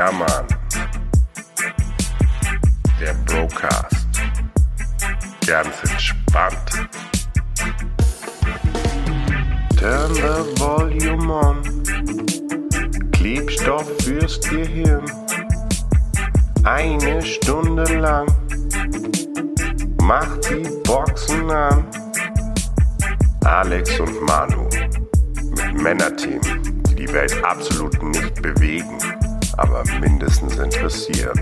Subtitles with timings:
[0.00, 0.46] Ja, Mann.
[2.98, 4.08] Der Brocast.
[5.46, 6.88] Ganz entspannt.
[9.78, 11.62] Turn the volume on.
[13.12, 15.04] Klebstoff fürs Gehirn.
[16.64, 18.26] Eine Stunde lang.
[20.00, 21.84] Macht die Boxen an.
[23.44, 24.66] Alex und Manu
[25.50, 26.40] mit Männerteam,
[26.88, 28.98] die die Welt absolut nicht bewegen,
[29.60, 31.38] aber mindestens interessieren.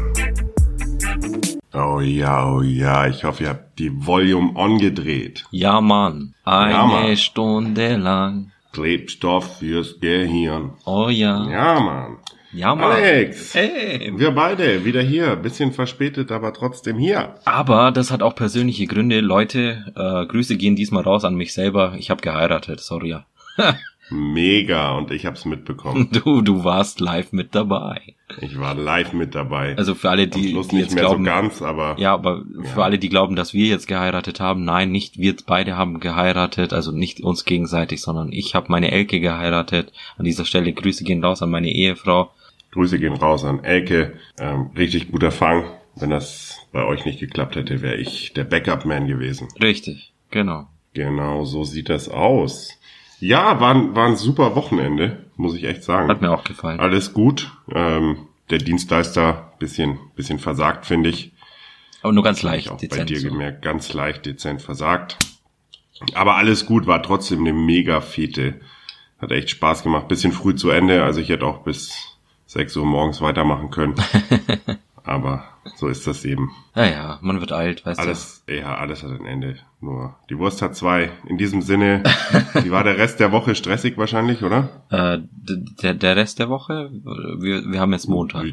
[1.72, 5.44] Oh ja, oh ja, ich hoffe, ihr habt die Volume on gedreht.
[5.50, 6.34] Ja, Mann.
[6.44, 7.16] Eine Ja, Mann.
[7.16, 8.50] Stunde lang.
[8.72, 10.72] Klebstoff fürs Gehirn.
[10.84, 11.48] Oh ja.
[11.48, 12.16] Ja, Mann.
[12.52, 12.92] Ja, Mann.
[12.92, 13.54] Alex.
[13.54, 14.12] Hey.
[14.16, 15.36] Wir beide wieder hier.
[15.36, 17.34] Bisschen verspätet, aber trotzdem hier.
[17.44, 19.20] Aber das hat auch persönliche Gründe.
[19.20, 21.94] Leute, äh, Grüße gehen diesmal raus an mich selber.
[21.98, 23.16] Ich habe geheiratet, sorry.
[24.10, 26.08] Mega und ich hab's mitbekommen.
[26.12, 28.00] Du, du warst live mit dabei.
[28.40, 29.76] Ich war live mit dabei.
[29.76, 32.84] Also für alle, die, die nicht jetzt glauben, so ganz, aber ja, aber für Ja.
[32.84, 36.92] alle, die glauben, dass wir jetzt geheiratet haben, nein, nicht wir beide haben geheiratet, also
[36.92, 39.92] nicht uns gegenseitig, sondern ich habe meine Elke geheiratet.
[40.16, 42.30] An dieser Stelle Grüße gehen raus an meine Ehefrau.
[42.72, 44.14] Grüße gehen raus an Elke.
[44.38, 45.64] Ähm, richtig guter Fang.
[45.96, 49.48] Wenn das bei euch nicht geklappt hätte, wäre ich der Backup-Man gewesen.
[49.60, 50.66] Richtig, genau.
[50.94, 52.77] Genau, so sieht das aus.
[53.20, 56.08] Ja, war, ein- war ein super Wochenende, muss ich echt sagen.
[56.08, 56.78] Hat mir auch gefallen.
[56.80, 57.50] Alles gut.
[57.72, 61.32] Ähm, der Dienstleister bisschen, bisschen versagt, finde ich.
[62.02, 63.10] Aber nur ganz leicht, ich auch bei dezent.
[63.10, 63.28] dir so.
[63.28, 65.16] gemerkt, ganz leicht dezent versagt.
[66.14, 68.60] Aber alles gut, war trotzdem eine mega Fete.
[69.20, 70.06] Hat echt Spaß gemacht.
[70.06, 73.94] Bisschen früh zu Ende, also ich hätte auch bis 6 Uhr morgens weitermachen können.
[75.02, 75.44] Aber
[75.76, 76.50] so ist das eben.
[76.74, 79.56] Ja, ja, man wird alt, weißt Alles, ja, alles hat ein Ende.
[79.80, 81.10] Nur die Wurst hat zwei.
[81.26, 82.02] In diesem Sinne,
[82.62, 84.68] wie war der Rest der Woche stressig wahrscheinlich, oder?
[84.90, 84.96] du.
[84.96, 85.20] Äh,
[85.82, 88.44] der, der Rest der Woche, wir, wir haben jetzt Montag.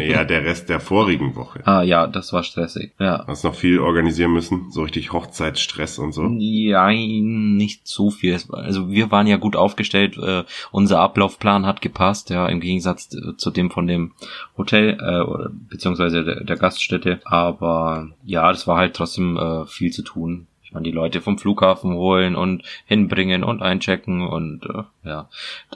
[0.00, 1.66] ja, der Rest der vorigen Woche.
[1.66, 2.92] ah, ja, das war stressig.
[3.00, 3.24] Ja.
[3.26, 6.28] Hast noch viel organisieren müssen, so richtig Hochzeitsstress und so.
[6.38, 8.38] Ja, nicht so viel.
[8.52, 10.16] Also wir waren ja gut aufgestellt.
[10.18, 14.12] Äh, unser Ablaufplan hat gepasst, ja, im Gegensatz äh, zu dem von dem
[14.56, 15.50] Hotel äh, oder
[16.18, 17.20] beziehungsweise der, der Gaststätte.
[17.24, 20.46] Aber ja, das war halt trotzdem äh, viel zu tun.
[20.62, 25.28] Ich meine, die Leute vom Flughafen holen und hinbringen und einchecken und äh, ja.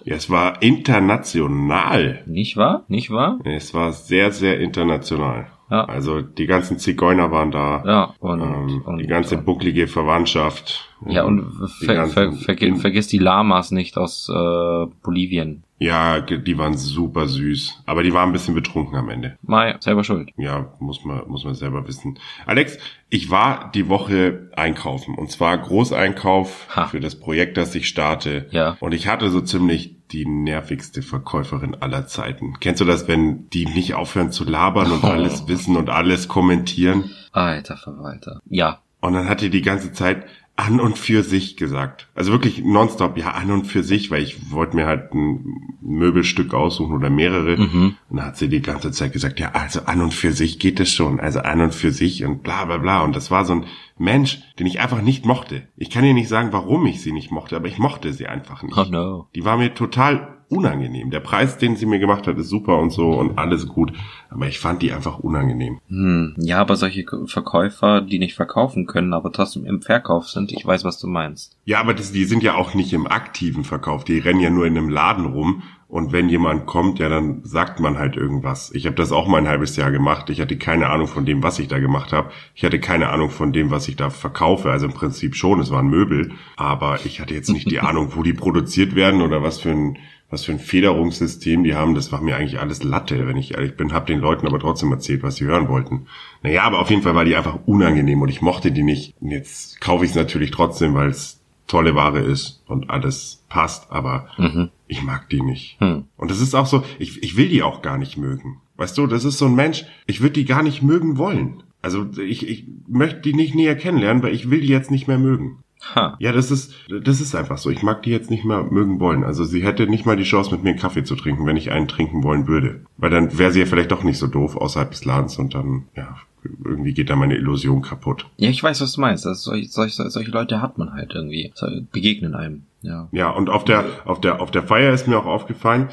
[0.04, 2.22] Ja, es war international.
[2.26, 2.84] Nicht wahr?
[2.88, 3.38] Nicht wahr?
[3.44, 5.46] Es war sehr, sehr international.
[5.72, 5.86] Ja.
[5.86, 7.82] Also die ganzen Zigeuner waren da.
[7.86, 10.90] Ja, und, ähm, und die ganze bucklige Verwandtschaft.
[11.08, 11.46] Ja, und
[11.80, 15.64] die ver, ver, verge, vergiss die Lamas nicht aus äh, Bolivien.
[15.78, 17.82] Ja, die waren super süß.
[17.86, 19.38] Aber die waren ein bisschen betrunken am Ende.
[19.42, 20.30] Mai, selber schuld.
[20.36, 22.18] Ja, muss man, muss man selber wissen.
[22.44, 22.78] Alex,
[23.08, 25.14] ich war die Woche einkaufen.
[25.16, 26.86] Und zwar Großeinkauf Ha.
[26.86, 28.46] für das Projekt, das ich starte.
[28.50, 28.76] Ja.
[28.78, 32.54] Und ich hatte so ziemlich die nervigste Verkäuferin aller Zeiten.
[32.60, 35.08] Kennst du das, wenn die nicht aufhören zu labern und Oh.
[35.08, 37.10] alles wissen und alles kommentieren?
[37.32, 38.40] Alter Verwalter.
[38.48, 38.80] Ja.
[39.00, 40.24] Und dann hat die die ganze Zeit
[40.54, 42.08] an und für sich gesagt.
[42.14, 46.54] Also wirklich nonstop, ja, an und für sich, weil ich wollte mir halt ein Möbelstück
[46.54, 47.56] aussuchen oder mehrere.
[47.56, 47.96] Mhm.
[48.08, 50.80] Und dann hat sie die ganze Zeit gesagt, ja, also an und für sich geht
[50.80, 53.02] es schon, also an und für sich und bla bla bla.
[53.02, 53.66] Und das war so ein
[53.98, 55.68] Mensch, den ich einfach nicht mochte.
[55.76, 58.62] Ich kann dir nicht sagen, warum ich sie nicht mochte, aber ich mochte sie einfach
[58.62, 58.78] nicht.
[58.78, 59.28] Oh no.
[59.34, 61.10] Die war mir total unangenehm.
[61.10, 63.92] Der Preis, den sie mir gemacht hat, ist super und so und alles gut.
[64.30, 65.80] Aber ich fand die einfach unangenehm.
[65.88, 66.34] Hm.
[66.38, 70.84] Ja, aber solche Verkäufer, die nicht verkaufen können, aber trotzdem im Verkauf sind, ich weiß,
[70.84, 71.56] was du meinst.
[71.64, 74.04] Ja, aber das, die sind ja auch nicht im aktiven Verkauf.
[74.04, 75.62] Die rennen ja nur in einem Laden rum.
[75.92, 78.70] Und wenn jemand kommt, ja, dann sagt man halt irgendwas.
[78.72, 80.30] Ich habe das auch mal ein halbes Jahr gemacht.
[80.30, 82.30] Ich hatte keine Ahnung von dem, was ich da gemacht habe.
[82.54, 84.70] Ich hatte keine Ahnung von dem, was ich da verkaufe.
[84.70, 86.32] Also im Prinzip schon, es waren Möbel.
[86.56, 89.98] Aber ich hatte jetzt nicht die Ahnung, wo die produziert werden oder was für ein
[90.32, 93.76] was für ein Federungssystem die haben, das war mir eigentlich alles Latte, wenn ich ehrlich
[93.76, 96.06] bin, habe den Leuten aber trotzdem erzählt, was sie hören wollten.
[96.42, 99.14] Naja, aber auf jeden Fall war die einfach unangenehm und ich mochte die nicht.
[99.20, 103.90] Und jetzt kaufe ich es natürlich trotzdem, weil es tolle Ware ist und alles passt,
[103.92, 104.70] aber Mhm.
[104.88, 105.78] ich mag die nicht.
[105.80, 106.04] Hm.
[106.16, 108.60] Und das ist auch so, ich, ich will die auch gar nicht mögen.
[108.76, 111.62] Weißt du, das ist so ein Mensch, ich würde die gar nicht mögen wollen.
[111.82, 115.18] Also ich, ich möchte die nicht näher kennenlernen, weil ich will die jetzt nicht mehr
[115.18, 115.58] mögen.
[115.94, 116.16] Ha.
[116.18, 117.70] Ja, das ist, das ist einfach so.
[117.70, 119.24] Ich mag die jetzt nicht mehr mögen wollen.
[119.24, 121.72] Also sie hätte nicht mal die Chance, mit mir einen Kaffee zu trinken, wenn ich
[121.72, 122.80] einen trinken wollen würde.
[122.96, 125.84] Weil dann wäre sie ja vielleicht doch nicht so doof außerhalb des Ladens und dann,
[125.96, 126.16] ja,
[126.64, 128.26] irgendwie geht da meine Illusion kaputt.
[128.36, 129.26] Ja, ich weiß, was du meinst.
[129.26, 131.52] Das, solche, solche, solche Leute hat man halt irgendwie.
[131.92, 132.62] Begegnen einem.
[132.82, 133.08] Ja.
[133.12, 135.88] Ja, und auf der, auf der, auf der Feier ist mir auch aufgefallen,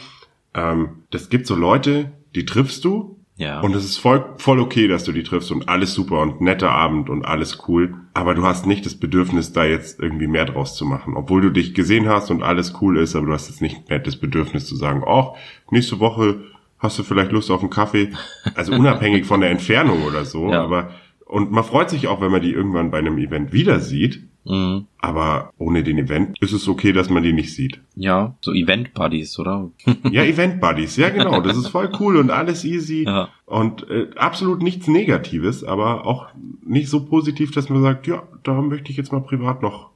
[0.54, 3.62] ähm, das gibt so Leute, die triffst du Ja.
[3.62, 6.72] Und es ist voll, voll okay, dass du die triffst und alles super und netter
[6.72, 7.96] Abend und alles cool.
[8.14, 11.16] Aber du hast nicht das Bedürfnis, da jetzt irgendwie mehr draus zu machen.
[11.16, 14.00] Obwohl du dich gesehen hast und alles cool ist, aber du hast jetzt nicht mehr
[14.00, 15.30] das Bedürfnis zu sagen, ach,
[15.72, 16.42] nächste Woche
[16.80, 18.10] hast du vielleicht Lust auf einen Kaffee?
[18.56, 20.62] Also unabhängig von der Entfernung oder so, Ja.
[20.62, 20.92] aber
[21.26, 24.88] und man freut sich auch, wenn man die irgendwann bei einem Event wieder sieht, Mhm.
[24.98, 27.82] aber ohne den Event ist es okay, dass man die nicht sieht.
[27.96, 29.70] Ja, so Event-Buddies, oder?
[30.12, 33.30] Ja, Event Buddies, ja genau, das ist voll cool und alles easy Ja.
[33.46, 36.28] und äh, absolut nichts Negatives, aber auch
[36.66, 39.90] nicht so positiv, dass man sagt, ja, da möchte ich jetzt mal privat noch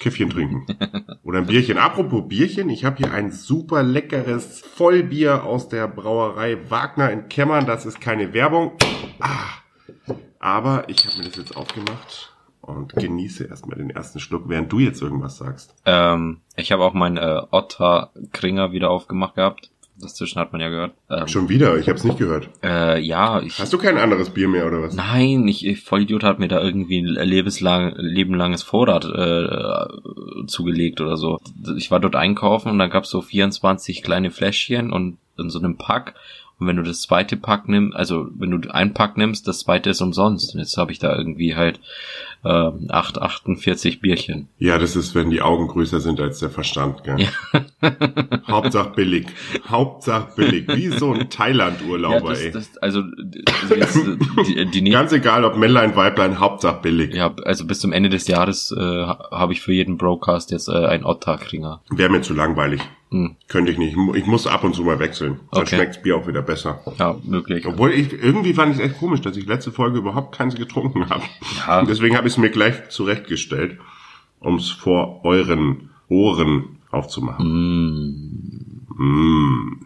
[0.00, 0.66] Käffchen trinken
[1.22, 1.76] oder ein Bierchen.
[1.78, 7.66] Apropos Bierchen, ich habe hier ein super leckeres Vollbier aus der Brauerei Wagner in Kemmern.
[7.66, 8.72] Das ist keine Werbung,
[9.20, 12.32] ah, aber ich habe mir das jetzt aufgemacht
[12.68, 15.74] und genieße erstmal den ersten Schluck, während du jetzt irgendwas sagst.
[15.86, 19.70] Ähm, ich habe auch meinen äh, Otter Kringer wieder aufgemacht gehabt.
[20.00, 20.92] Dazwischen hat man ja gehört.
[21.10, 22.48] Ähm, Schon wieder, ich habe es nicht gehört.
[22.62, 23.58] Äh, ja, ich.
[23.58, 24.94] Hast du kein anderes Bier mehr oder was?
[24.94, 31.16] Nein, ich, ich Vollidiot hat mir da irgendwie ein lebenslang, lebenlanges Vorrat äh, zugelegt oder
[31.16, 31.40] so.
[31.76, 35.76] Ich war dort einkaufen und dann gab's so 24 kleine Fläschchen und in so einem
[35.76, 36.14] Pack.
[36.58, 39.90] Und wenn du das zweite Pack nimmst, also wenn du ein Pack nimmst, das zweite
[39.90, 40.54] ist umsonst.
[40.54, 41.80] Und jetzt habe ich da irgendwie halt
[42.44, 44.48] äh, 8, 48 Bierchen.
[44.58, 47.28] Ja, das ist, wenn die Augen größer sind als der Verstand, gell?
[48.48, 49.26] Hauptsache billig.
[49.68, 50.68] Hauptsache billig.
[50.68, 52.50] Wie so ein Thailand-Urlauber, das, ey.
[52.52, 53.02] das, also
[53.62, 57.14] also jetzt, äh, die, die nächsten Ganz egal, ob Männlein, Weiblein, Hauptsache billig.
[57.14, 60.68] Ja, also bis zum Ende des Jahres äh, ha- habe ich für jeden Broadcast jetzt
[60.68, 61.82] äh, ein Otter-Kringer.
[61.90, 62.80] Wäre mir zu langweilig.
[63.10, 63.36] Hm.
[63.48, 63.90] Könnte ich nicht.
[63.90, 65.40] Ich mu- Ich muss ab und zu mal wechseln.
[65.52, 65.76] Dann Okay.
[65.76, 66.80] schmeckt's Bier auch wieder besser.
[66.98, 67.66] Ja, möglich.
[67.66, 71.08] Obwohl ich, irgendwie fand ich es echt komisch, dass ich letzte Folge überhaupt keins getrunken
[71.08, 71.22] habe.
[71.66, 71.84] Ja.
[71.84, 73.78] Deswegen habe ich es mir gleich zurechtgestellt,
[74.40, 77.46] um es vor euren Ohren aufzumachen.
[78.96, 79.80] Mm.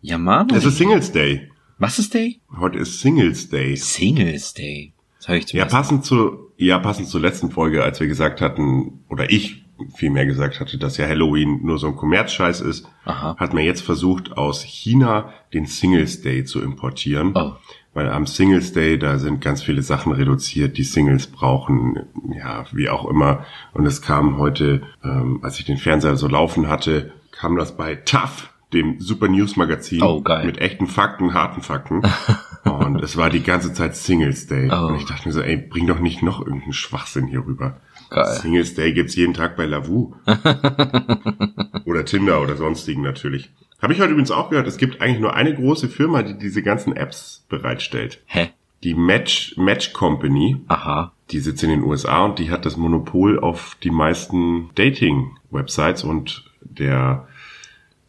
[0.00, 0.48] Ja, Mann.
[0.50, 1.50] Es ist Singles Day.
[1.78, 2.40] Was ist Day?
[2.58, 3.76] Heute ist Singles Day.
[3.76, 4.92] Singles Day.
[5.18, 5.70] Das habe ich Ja, zuerst.
[5.70, 9.64] passend zu, ja, passend zur letzten Folge, als wir gesagt hatten, oder ich
[9.94, 13.36] vielmehr gesagt hatte, dass ja Halloween nur so ein Kommerzscheiß ist, Aha.
[13.38, 17.32] hat man jetzt versucht, aus China den Singles Day zu importieren.
[17.34, 17.52] Oh.
[17.94, 22.88] Weil am Singles Day, da sind ganz viele Sachen reduziert, die Singles brauchen, ja, wie
[22.88, 23.44] auch immer.
[23.72, 27.96] Und es kam heute, ähm, als ich den Fernseher so laufen hatte, kam das bei
[27.96, 32.02] TAF, dem Super News Magazin, Oh, mit echten Fakten, harten Fakten.
[32.64, 34.70] Und es war die ganze Zeit Singles Day.
[34.70, 34.88] Oh.
[34.88, 37.80] Und ich dachte mir so, ey, bring doch nicht noch irgendeinen Schwachsinn hier rüber.
[38.10, 38.38] Geil.
[38.40, 40.14] Singles Day gibt's jeden Tag bei Lavu.
[41.84, 43.50] oder Tinder oder sonstigen natürlich.
[43.80, 46.62] Habe ich heute übrigens auch gehört, es gibt eigentlich nur eine große Firma, die diese
[46.62, 48.20] ganzen Apps bereitstellt.
[48.26, 48.50] Hä?
[48.82, 51.12] Die Match, Match Company, Aha.
[51.30, 56.44] die sitzt in den USA und die hat das Monopol auf die meisten Dating-Websites und
[56.60, 57.26] der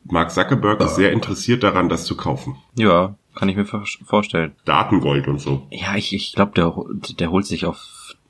[0.06, 2.56] Mark Zuckerberg ist sehr interessiert daran, das zu kaufen.
[2.76, 4.54] Ja, kann ich mir vor- vorstellen.
[4.66, 5.68] Datengold und so.
[5.72, 6.74] Ja, ich, ich glaube, der,
[7.16, 7.78] der holt sich auf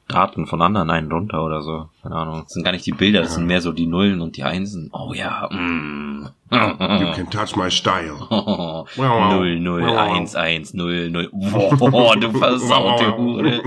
[0.10, 1.88] Daten von anderen einen runter oder so.
[2.02, 2.42] Keine Ahnung.
[2.44, 4.90] Das sind gar nicht die Bilder, das sind mehr so die Nullen und die Einsen.
[4.92, 5.48] Oh ja.
[5.52, 6.28] Mm.
[6.52, 8.18] You can touch my style.
[8.98, 11.30] Null, null, eins, eins, null, null.
[11.32, 13.62] Boah, du versaute Hure.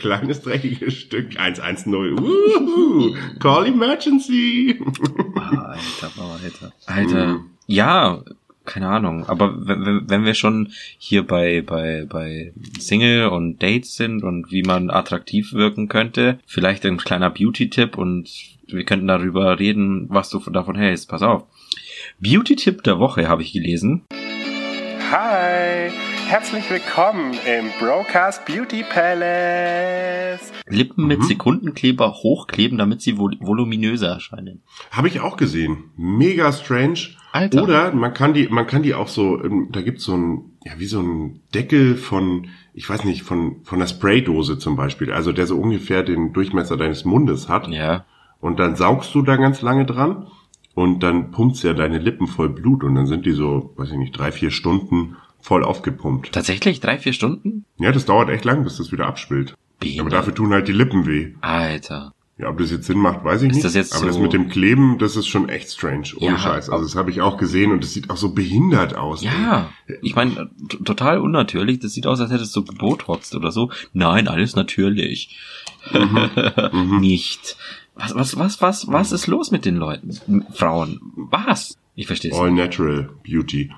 [0.00, 1.94] Kleines dreckiges Stück 110.
[1.94, 3.14] Uhu.
[3.38, 4.80] Call emergency.
[5.36, 6.10] Ah, Alter,
[6.42, 6.72] Alter.
[6.86, 7.40] Alter.
[7.70, 8.22] Ja,
[8.68, 9.28] keine Ahnung.
[9.28, 14.52] Aber wenn, wenn- wenn wir schon hier bei, bei, bei Single und Dates sind und
[14.52, 18.28] wie man attraktiv wirken könnte, vielleicht ein kleiner Beauty-Tipp und
[18.66, 21.08] wir könnten darüber reden, was du davon hältst.
[21.08, 21.44] Pass auf.
[22.20, 24.04] Beauty-Tipp der Woche habe ich gelesen.
[25.10, 25.90] Hi,
[26.28, 30.52] herzlich willkommen im Broadcast Beauty Palace.
[30.68, 31.24] Lippen mit Mhm.
[31.24, 34.62] Sekundenkleber hochkleben, damit sie vol voluminöser erscheinen.
[34.90, 35.84] Habe ich auch gesehen.
[35.96, 36.98] Mega strange.
[37.32, 37.62] Alter.
[37.62, 40.72] Oder man kann die, man kann die auch so, ähm, da gibt's so ein, ja,
[40.78, 45.12] wie so ein Deckel von, ich weiß nicht, von, von einer Spraydose zum Beispiel.
[45.12, 47.68] Also der so ungefähr den Durchmesser deines Mundes hat.
[47.68, 48.04] Ja.
[48.40, 50.26] Und dann saugst du da ganz lange dran.
[50.74, 52.84] Und dann pumpt's ja deine Lippen voll Blut.
[52.84, 56.32] Und dann sind die so, weiß ich nicht, drei, vier Stunden voll aufgepumpt.
[56.32, 57.64] Tatsächlich drei, vier Stunden?
[57.78, 59.06] Ja, das dauert echt lang, bis das wieder.
[59.06, 59.16] Aber
[59.80, 60.12] Behindert.
[60.12, 61.34] dafür tun halt die Lippen weh.
[61.40, 62.12] Alter.
[62.40, 63.64] Ja, ob das jetzt Sinn macht, weiß ich Ist nicht.
[63.64, 66.04] das jetzt Aber das so- mit dem Kleben, das ist schon echt strange.
[66.18, 66.70] Ohne Ja, Scheiß.
[66.70, 69.22] Also das habe ich auch gesehen und es sieht auch so behindert aus.
[69.24, 69.70] Ja,
[70.02, 70.48] ich meine,
[70.84, 71.80] total unnatürlich.
[71.80, 73.70] Das sieht aus, als hättest du gebotoxt oder so.
[73.92, 75.36] Nein, alles natürlich.
[76.72, 77.00] Mhm.
[77.00, 77.56] Nicht.
[77.94, 80.44] Was, was, was, was, was ist los mit den Leuten?
[80.52, 81.00] Frauen.
[81.16, 81.76] Was?
[81.96, 82.36] Ich verstehe es.
[82.38, 83.72] All natural beauty.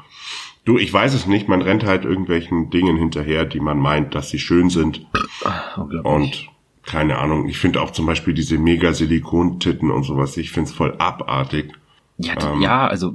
[0.65, 1.49] Du, ich weiß es nicht.
[1.49, 5.07] Man rennt halt irgendwelchen Dingen hinterher, die man meint, dass sie schön sind.
[5.77, 6.05] Unglaublich.
[6.05, 6.49] Und
[6.91, 7.49] keine Ahnung.
[7.49, 10.37] Ich finde auch zum Beispiel diese mega Silikontitten und sowas.
[10.37, 11.73] Ich find's voll abartig.
[12.19, 13.15] ja, ähm, ja, also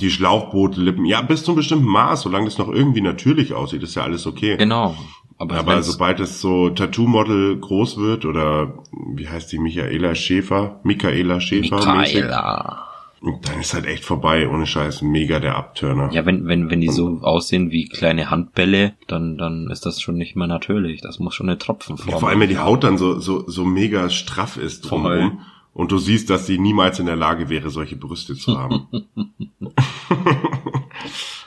[0.00, 1.04] Die Schlauchbootlippen.
[1.04, 2.22] Ja, bis zu einem bestimmten Maß.
[2.22, 4.56] Solange das noch irgendwie natürlich aussieht, ist ja alles okay.
[4.56, 4.96] genau.
[5.38, 8.74] Aber, Aber sobald es so Tattoo-Model groß wird oder
[9.14, 12.91] wie heißt die Michaela Schäfer, Michaela Schäfer Michaela.
[13.22, 16.10] Dann ist halt echt vorbei, ohne Scheiß, mega der Abturner.
[16.12, 20.16] Ja, wenn, wenn, wenn die so aussehen wie kleine Handbälle, dann, dann ist das schon
[20.16, 21.00] nicht mehr natürlich.
[21.02, 23.64] Das muss schon eine Tropfenform Ja, vor allem, wenn die Haut dann so, so, so
[23.64, 25.40] mega straff ist drumherum.
[25.74, 28.88] Und du siehst, dass sie niemals in der Lage wäre, solche Brüste zu haben.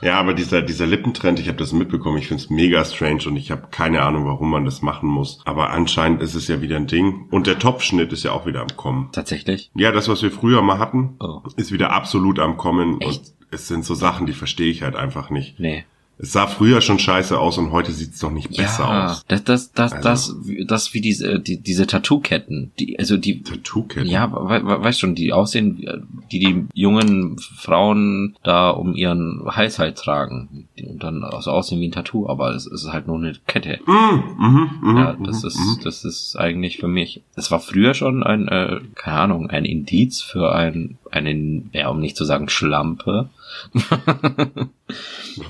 [0.01, 3.51] ja, aber dieser, dieser Lippentrend, ich habe das mitbekommen, ich find's mega strange und ich
[3.51, 5.41] habe keine Ahnung, warum man das machen muss.
[5.45, 7.27] Aber anscheinend ist es ja wieder ein Ding.
[7.31, 9.09] Und der Topfschnitt ist ja auch wieder am Kommen.
[9.11, 9.71] Tatsächlich?
[9.75, 11.41] Ja, das, was wir früher mal hatten, Oh.
[11.55, 12.99] ist wieder absolut am Kommen.
[13.01, 13.19] Echt?
[13.19, 15.59] Und es sind so Sachen, die verstehe ich halt einfach nicht.
[15.59, 15.85] Nee.
[16.17, 19.25] Es sah früher schon scheiße aus und heute sieht's doch nicht besser ja, aus.
[19.27, 20.35] das, das, das, Also- das,
[20.67, 24.07] das wie diese, die, diese Tattoo-Ketten, die, also die, Tattoo-Kette.
[24.07, 25.85] ja, we, we, weißt schon, die aussehen,
[26.31, 31.89] die die jungen Frauen da um ihren Hals halt tragen und dann so aussehen wie
[31.89, 33.79] ein Tattoo, aber es ist halt nur eine Kette.
[33.85, 35.79] Mm, mhm, mhm, Ja, das mhm, ist, mhm.
[35.83, 37.23] das ist eigentlich für mich.
[37.35, 41.99] Es war früher schon ein, äh, keine Ahnung, ein Indiz für ein, einen, ja, um
[41.99, 43.29] nicht zu sagen Schlampe.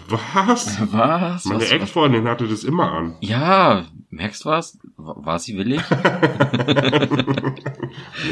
[0.10, 0.80] Was?
[0.92, 1.46] Was?
[1.46, 1.66] Meine?
[1.66, 3.16] Ex-Freundin hatte das immer an.
[3.22, 4.78] Ja, merkst du was?
[4.98, 5.82] War sie willig?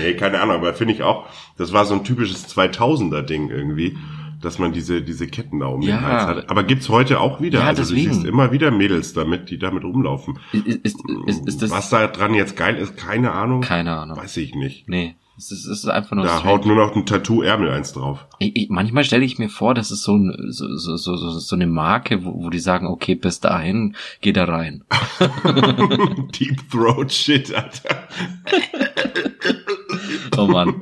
[0.01, 1.25] Nee, keine Ahnung, aber finde ich auch,
[1.58, 3.96] das war so ein typisches 2000er-Ding irgendwie,
[4.41, 5.98] dass man diese, diese Ketten da um Ja.
[5.98, 6.50] den Hals hatte.
[6.50, 7.60] Aber gibt's heute auch wieder.
[7.60, 8.10] Ja, also deswegen.
[8.10, 10.39] du siehst immer wieder Mädels damit, die damit rumlaufen.
[10.51, 13.62] Ist, ist, ist, ist das Was da dran jetzt geil ist, keine Ahnung.
[13.62, 14.17] keine Ahnung.
[14.17, 14.89] Weiß ich nicht.
[14.89, 16.54] Nee, es ist, es ist einfach nur Da strange.
[16.54, 18.25] haut nur noch ein Tattoo-Ärmel eins drauf.
[18.40, 21.56] Ich, ich, manchmal stelle ich mir vor, das ist so, ein, so, so, so, so
[21.56, 24.84] eine Marke, wo, wo die sagen, okay, bis dahin geht er rein.
[26.40, 28.08] Deep Throat Shit, Alter.
[30.38, 30.75] Oh Mann.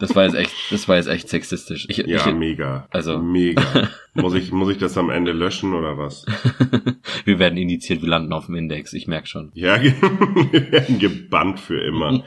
[0.00, 1.86] Das war jetzt echt, das war jetzt echt sexistisch.
[1.88, 2.86] Ich, Ja, ich, mega.
[2.90, 3.62] also- Mega.
[4.14, 6.26] muss ich, muss ich das am Ende löschen oder was?
[7.24, 9.50] wir werden indiziert, wir landen auf dem Index, ich merk schon.
[9.54, 9.80] Ja,
[10.52, 12.24] wir werden gebannt für immer.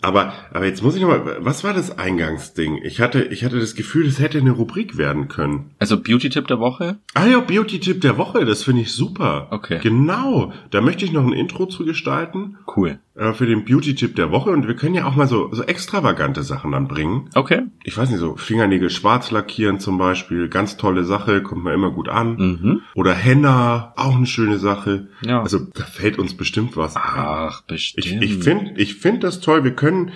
[0.00, 2.80] Aber, aber jetzt muss ich noch mal, was war das Eingangsding?
[2.82, 5.72] Ich hatte, ich hatte das Gefühl, das hätte eine Rubrik werden können.
[5.78, 6.96] Also Beauty-Tipp der Woche?
[7.14, 9.48] Ah ja, Beauty-Tipp der Woche, das finde ich super.
[9.50, 9.80] Okay.
[9.82, 10.52] Genau.
[10.70, 12.98] Da möchte ich noch ein Intro zu gestalten Cool.
[13.16, 16.42] äh, für den Beauty-Tipp der Woche und wir können ja auch mal so, so extravagante
[16.42, 17.30] Sachen anbringen.
[17.34, 17.62] Okay.
[17.84, 21.90] Ich weiß nicht, so Fingernägel schwarz lackieren zum Beispiel, ganz tolle Sache, kommt mir immer
[21.90, 22.36] gut an.
[22.36, 22.80] Mhm.
[22.94, 25.08] Oder Henna, auch eine schöne Sache.
[25.24, 25.42] Ja.
[25.42, 26.94] Also da fällt uns bestimmt was.
[26.96, 28.22] Ach, Ich, bestimmt.
[28.22, 29.64] ich finde ich find das toll.
[29.64, 30.12] Wir können,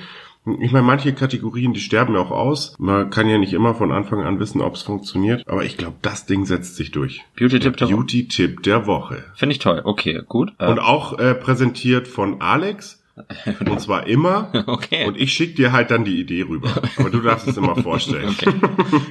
[0.61, 2.76] ich meine, manche Kategorien, die sterben ja auch aus.
[2.78, 5.42] Man kann ja nicht immer von Anfang an wissen, ob es funktioniert.
[5.49, 7.25] Aber ich glaube, das Ding setzt sich durch.
[7.37, 7.87] Beauty-Tipp der.
[7.87, 9.25] Beauty-Tipp der Woche.
[9.35, 9.80] Finde ich toll.
[9.85, 10.52] Okay, gut.
[10.59, 13.02] Äh, Und auch äh, präsentiert von Alex.
[13.68, 14.50] Und zwar immer.
[14.66, 15.06] okay.
[15.06, 16.70] Und ich schick dir halt dann die Idee rüber.
[16.99, 18.28] Aber du darfst es immer vorstellen.
[18.28, 18.52] okay.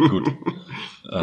[0.09, 0.31] gut.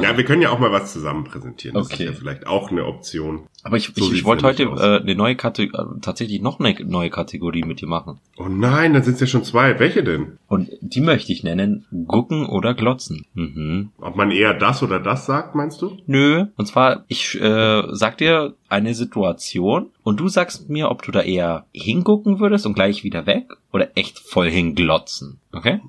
[0.01, 1.75] Ja, wir können ja auch mal was zusammen präsentieren.
[1.75, 2.05] Das Okay.
[2.05, 3.49] ist ja vielleicht auch eine Option.
[3.65, 4.81] Aber ich, So ich, ich wollte heute aus.
[4.81, 8.21] äh, eine neue Kategorie, tatsächlich noch eine neue Kategorie mit dir machen.
[8.37, 9.79] Oh nein, dann sind es ja schon zwei.
[9.81, 10.39] Welche denn?
[10.47, 13.27] Und die möchte ich nennen, gucken oder glotzen.
[13.35, 13.91] Mhm.
[14.01, 15.97] Ob man eher das oder das sagt, meinst du?
[16.07, 16.47] Nö.
[16.57, 21.21] Und zwar, ich äh, sag dir eine Situation und du sagst mir, ob du da
[21.21, 25.39] eher hingucken würdest und gleich wieder weg oder echt voll hinglotzen.
[25.53, 25.81] Okay?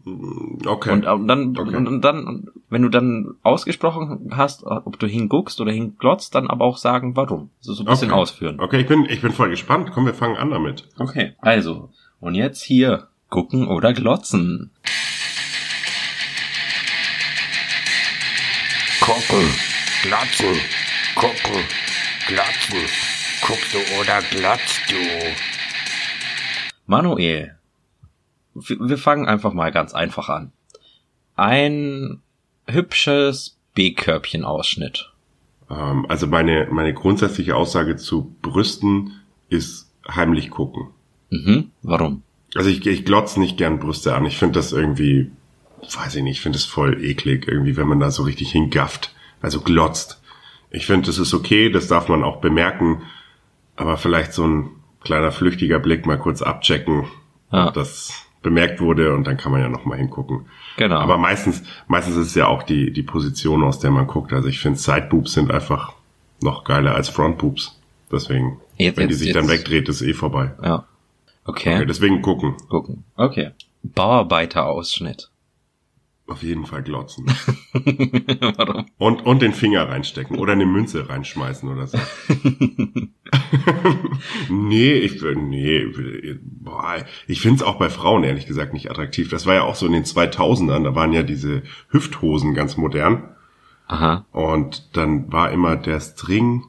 [0.65, 0.91] Okay.
[0.91, 1.75] Und, äh, dann, Okay.
[1.75, 6.77] und dann, wenn du dann ausgesprochen hast, ob du hinguckst oder hinglotzt, dann aber auch
[6.77, 7.49] sagen, warum.
[7.61, 8.19] So, so ein bisschen Okay.
[8.19, 8.59] ausführen.
[8.59, 9.89] Okay, ich bin, ich bin voll gespannt.
[9.93, 10.87] Komm, wir fangen an damit.
[10.99, 11.33] Okay.
[11.39, 14.69] Also, und jetzt hier, gucken oder glotzen.
[19.01, 19.45] Gucken,
[20.03, 20.45] Glatze,
[21.15, 21.61] gucken,
[22.27, 22.77] Glatze,
[23.45, 24.95] guckst du oder glotzt du?
[26.85, 27.57] Manuel,
[28.53, 30.53] wir fangen einfach mal ganz einfach an.
[31.35, 32.21] Ein
[32.67, 35.11] hübsches B-Körbchen-Ausschnitt.
[35.69, 40.87] Ähm, also meine, meine grundsätzliche Aussage zu Brüsten ist heimlich gucken.
[41.29, 41.71] Mhm.
[41.81, 42.23] Warum?
[42.55, 44.25] Also ich, ich glotz nicht gern Brüste an.
[44.25, 45.31] Ich finde das irgendwie,
[45.81, 49.13] weiß ich nicht, ich finde es voll eklig, irgendwie, wenn man da so richtig hingafft.
[49.41, 50.21] Also glotzt.
[50.73, 53.03] Ich finde, das ist okay, das darf man auch bemerken.
[53.77, 54.69] Aber vielleicht so ein
[55.01, 57.05] kleiner flüchtiger Blick mal kurz abchecken,
[57.51, 57.67] Ja.
[57.69, 60.47] ob das bemerkt wurde und dann kann man ja noch mal hingucken.
[60.77, 60.97] Genau.
[60.99, 64.33] Aber meistens, meistens ist es ja auch die, die Position, aus der man guckt.
[64.33, 65.93] Also ich finde, Side-Boobs sind einfach
[66.41, 67.79] noch geiler als Front-Boobs.
[68.11, 70.51] Deswegen, Jetzt- wenn die jetzt- sich dann jetzt- wegdreht, ist eh vorbei.
[70.63, 70.85] ja.
[71.45, 71.75] Okay.
[71.75, 72.55] Okay, deswegen gucken.
[72.69, 73.03] Gucken.
[73.17, 73.51] Okay.
[73.83, 75.29] Bauarbeiter-Ausschnitt.
[76.25, 77.25] Auf jeden Fall glotzen.
[77.73, 78.85] Warum?
[78.97, 81.97] Und, und den Finger reinstecken oder eine Münze reinschmeißen oder so.
[84.49, 85.85] nee, ich, nee,
[86.41, 89.29] boah, ich finde es auch bei Frauen ehrlich gesagt nicht attraktiv.
[89.29, 93.35] Das war ja auch so in den 2000ern, da waren ja diese Hüfthosen ganz modern.
[93.87, 94.25] Aha.
[94.31, 96.63] Und dann war immer der String,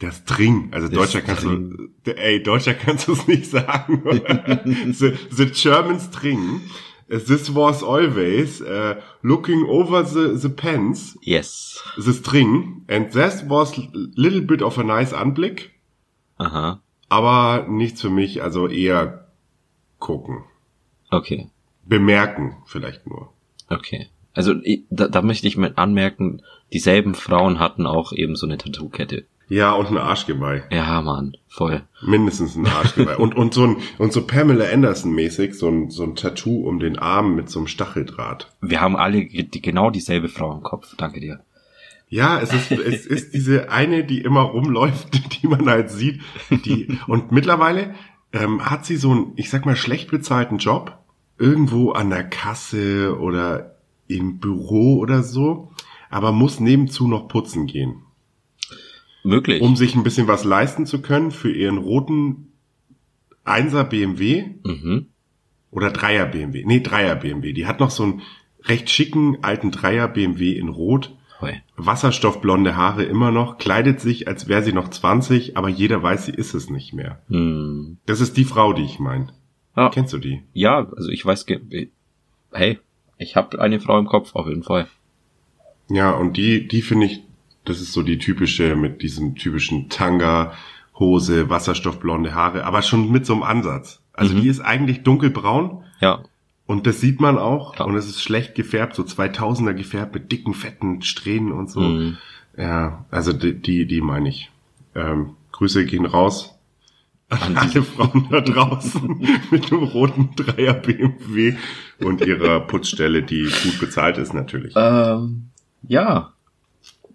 [0.00, 4.02] der String, also Der Deutscher kannst du, ey, Deutscher kannst du es nicht sagen.
[4.92, 6.62] the, the German String
[7.08, 11.82] This was always uh, looking over the, the pens, Yes.
[11.96, 13.76] the string, and that was
[14.16, 15.70] little bit of a nice Anblick,
[16.36, 16.80] Aha.
[17.08, 19.26] aber nichts für mich, also eher
[19.98, 20.44] gucken.
[21.10, 21.48] Okay.
[21.86, 23.32] Bemerken vielleicht nur.
[23.70, 24.08] Okay.
[24.34, 24.52] Also
[24.90, 29.24] da, da möchte ich mit anmerken, dieselben Frauen hatten auch eben so eine Tattoo-Kette.
[29.48, 30.64] Ja, und ein Arschgeweih.
[30.70, 31.82] Ja, Mann, voll.
[32.02, 33.16] Mindestens ein Arschgeweih.
[33.18, 36.78] und, und so ein, und so Pamela Anderson mäßig, so ein, so ein Tattoo um
[36.78, 38.52] den Arm mit so einem Stacheldraht.
[38.60, 40.94] Wir haben alle die, genau dieselbe Frau im Kopf.
[40.96, 41.40] Danke dir.
[42.10, 45.08] Ja, es ist, es ist diese eine, die immer rumläuft,
[45.42, 47.94] die man halt sieht, die, und mittlerweile,
[48.32, 50.98] ähm, hat sie so einen, ich sag mal, schlecht bezahlten Job,
[51.38, 53.76] irgendwo an der Kasse oder
[54.06, 55.70] im Büro oder so,
[56.10, 58.02] aber muss nebenzu noch putzen gehen.
[59.28, 59.60] Möglich.
[59.60, 62.52] um sich ein bisschen was leisten zu können für ihren roten
[63.44, 65.06] 1er BMW mhm.
[65.70, 66.64] oder 3er BMW.
[66.64, 67.52] Nee, 3er BMW.
[67.52, 68.22] Die hat noch so einen
[68.64, 71.14] recht schicken alten 3er BMW in Rot.
[71.40, 71.60] Hoi.
[71.76, 76.32] Wasserstoffblonde Haare immer noch, kleidet sich, als wäre sie noch 20, aber jeder weiß, sie
[76.32, 77.22] ist es nicht mehr.
[77.28, 77.98] Hm.
[78.06, 79.28] Das ist die Frau, die ich meine.
[79.76, 79.90] Ja.
[79.90, 80.42] Kennst du die?
[80.52, 81.46] ja, also ich weiß,
[82.52, 82.80] hey,
[83.18, 84.88] ich habe eine Frau im Kopf auf jeden Fall.
[85.88, 87.22] Ja, und die, die finde ich,
[87.68, 90.52] das ist so die typische, mit diesem typischen Tanga,
[90.98, 94.00] Hose, wasserstoffblonde Haare, aber schon mit so einem Ansatz.
[94.12, 94.40] Also Mhm.
[94.42, 96.22] die ist eigentlich dunkelbraun, Ja,
[96.66, 97.74] Und das sieht man auch.
[97.74, 97.88] Klar.
[97.88, 101.80] Und es ist schlecht gefärbt, so 2000er gefärbt mit dicken, fetten Strähnen und so.
[101.80, 102.18] Mhm.
[102.56, 104.50] Ja, also die, die, die meine ich.
[104.94, 106.54] Ähm, Grüße gehen raus
[107.30, 111.54] an alle Frauen da draußen mit dem roten Dreier BMW
[112.00, 114.72] und ihrer Putzstelle, die gut bezahlt ist natürlich.
[114.76, 115.50] ähm,
[115.86, 116.32] ja.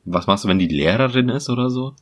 [0.05, 1.95] Was machst du, wenn die Lehrerin ist oder so?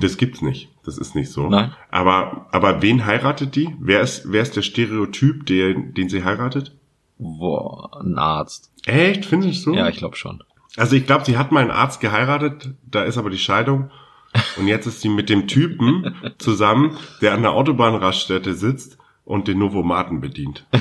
[0.00, 0.68] Das gibt's nicht.
[0.84, 1.48] Das ist nicht so.
[1.48, 1.72] Nein.
[1.90, 3.74] Aber, aber wen heiratet die?
[3.80, 6.76] Wer ist, wer ist der Stereotyp, der, den sie heiratet?
[7.18, 8.70] Boah, ein Arzt.
[8.84, 9.24] Echt?
[9.24, 9.74] Findest du?
[9.74, 10.42] Ja, ich glaube schon.
[10.76, 13.90] Also ich glaube, sie hat mal einen Arzt geheiratet, da ist aber die Scheidung.
[14.56, 19.58] Und jetzt ist sie mit dem Typen zusammen, der an der Autobahnraststätte sitzt und den
[19.58, 20.66] Novomaten bedient.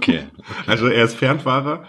[0.00, 0.24] Okay.
[0.66, 1.84] Also er ist Fernfahrer,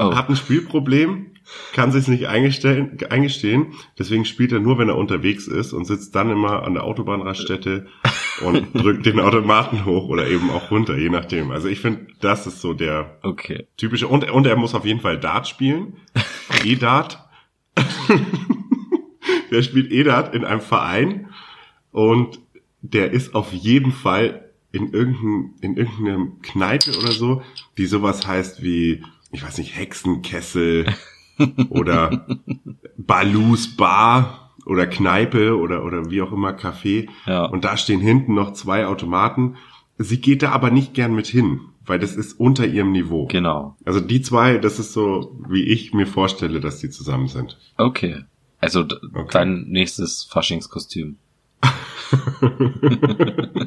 [0.00, 0.14] Oh.
[0.14, 1.26] hat ein Spielproblem,
[1.72, 6.14] kann sich nicht eingestellen, eingestehen, deswegen spielt er nur, wenn er unterwegs ist und sitzt
[6.14, 7.86] dann immer an der Autobahnraststätte
[8.44, 11.50] und drückt den Automaten hoch oder eben auch runter, je nachdem.
[11.50, 13.66] Also ich finde, das ist so der Okay.
[13.76, 14.08] typische.
[14.08, 15.94] Und, und er muss auf jeden Fall Dart spielen.
[16.64, 17.18] E-Dart.
[19.50, 21.28] der spielt E-Dart in einem Verein
[21.92, 22.40] und
[22.82, 27.42] der ist auf jeden Fall in irgendeinem, in irgendeiner Kneipe oder so,
[27.78, 29.04] die sowas heißt wie,
[29.34, 30.86] ich weiß nicht, Hexenkessel
[31.68, 32.26] oder
[32.96, 37.08] Balus Bar oder Kneipe oder, oder wie auch immer Café.
[37.26, 37.44] Ja.
[37.46, 39.56] Und da stehen hinten noch zwei Automaten.
[39.98, 43.26] Sie geht da aber nicht gern mit hin, weil das ist unter ihrem Niveau.
[43.26, 43.76] Genau.
[43.84, 47.58] Also die zwei, das ist so, wie ich mir vorstelle, dass die zusammen sind.
[47.76, 48.24] Okay.
[48.60, 49.28] Also Okay.
[49.30, 51.16] dein nächstes Faschingskostüm.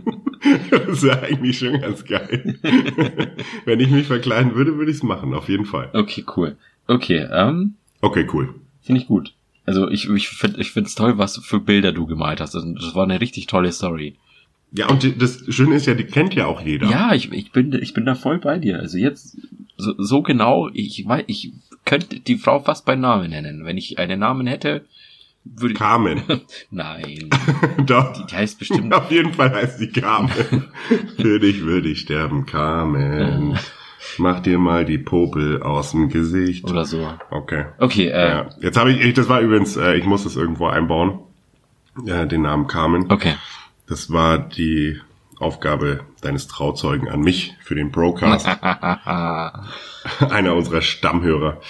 [0.71, 2.57] das ist ja eigentlich schon ganz geil.
[3.65, 5.89] Wenn ich mich verkleiden würde, würde ich es machen, auf jeden Fall.
[5.93, 6.57] Okay, cool.
[6.87, 8.53] Okay, ähm, Okay, cool.
[8.81, 9.33] finde ich gut.
[9.65, 12.55] Also ich, ich finde ich find's toll, was für Bilder du gemalt hast.
[12.55, 14.15] Also Das war eine richtig tolle Story.
[14.71, 16.89] Ja, und das Schöne ist ja, die kennt ja auch jeder.
[16.89, 18.79] Ja, ich, ich bin ich bin da voll bei dir.
[18.79, 19.37] Also jetzt
[19.77, 21.51] so, so genau, ich weiß, ich
[21.85, 23.65] könnte die Frau fast bei Namen nennen.
[23.65, 24.85] Wenn ich einen Namen hätte,
[25.55, 26.21] würde Carmen.
[26.71, 27.29] Nein.
[27.85, 28.13] Doch.
[28.13, 30.29] Die, die heißt bestimmt Auf jeden Fall heißt sie Carmen.
[31.19, 33.57] Für dich würde ich sterben, Carmen.
[34.17, 36.65] Mach dir mal die Popel aus dem Gesicht.
[36.65, 37.11] oder so.
[37.29, 37.65] Okay.
[37.77, 38.49] Okay, äh, Ja.
[38.61, 41.19] Jetzt habe ich, ich, das war übrigens, äh, ich muss das irgendwo einbauen,
[42.05, 43.11] äh, den Namen Carmen.
[43.11, 43.35] okay.
[43.87, 44.99] Das war die
[45.39, 48.45] Aufgabe deines Trauzeugen an mich für den Broadcast.
[50.29, 51.61] Einer unserer Stammhörer.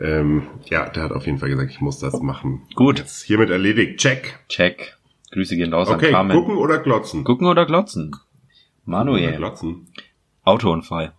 [0.00, 2.62] Ähm, ja, der hat auf jeden Fall gesagt, ich muss das machen.
[2.74, 2.98] Gut.
[2.98, 4.00] Jetzt hiermit erledigt.
[4.00, 4.38] Check.
[4.48, 4.96] Check.
[5.32, 6.36] Grüße gehen raus Okay, an Carmen.
[6.36, 7.22] gucken oder glotzen?
[7.24, 8.08] Gucken oder glotzen?
[8.86, 9.36] Oder Manuel.
[9.36, 9.88] glotzen.
[10.42, 11.12] Autounfall.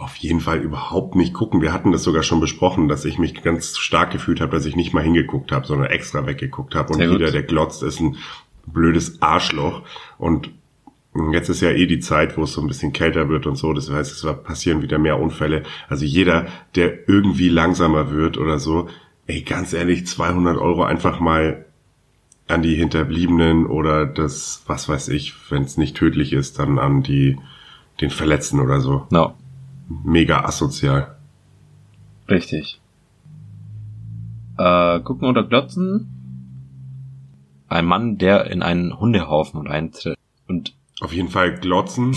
[0.00, 1.62] Auf jeden Fall überhaupt nicht gucken.
[1.62, 4.74] Wir hatten das sogar schon besprochen, dass ich mich ganz stark gefühlt habe, dass ich
[4.74, 6.92] nicht mal hingeguckt habe, sondern extra weggeguckt habe.
[6.92, 8.16] Und jeder, der glotzt, ist ein
[8.66, 9.82] blödes Arschloch.
[10.18, 10.50] Und
[11.32, 13.72] jetzt ist ja eh die Zeit, wo es so ein bisschen kälter wird und so.
[13.72, 15.62] Das heißt, es passieren wieder mehr Unfälle.
[15.88, 18.88] Also jeder, der irgendwie langsamer wird oder so,
[19.26, 21.64] ey, ganz ehrlich, 200 Euro einfach mal
[22.48, 27.02] an die Hinterbliebenen oder das, was weiß ich, wenn es nicht tödlich ist, dann an
[27.02, 27.38] die,
[28.00, 29.34] den Verletzten oder so No.
[29.88, 31.16] mega asozial.
[32.28, 32.80] Richtig.
[34.58, 36.10] Äh, gucken oder glotzen?
[37.68, 40.74] Ein Mann, der in einen Hundehaufen reintritt und
[41.04, 42.16] Auf jeden Fall glotzen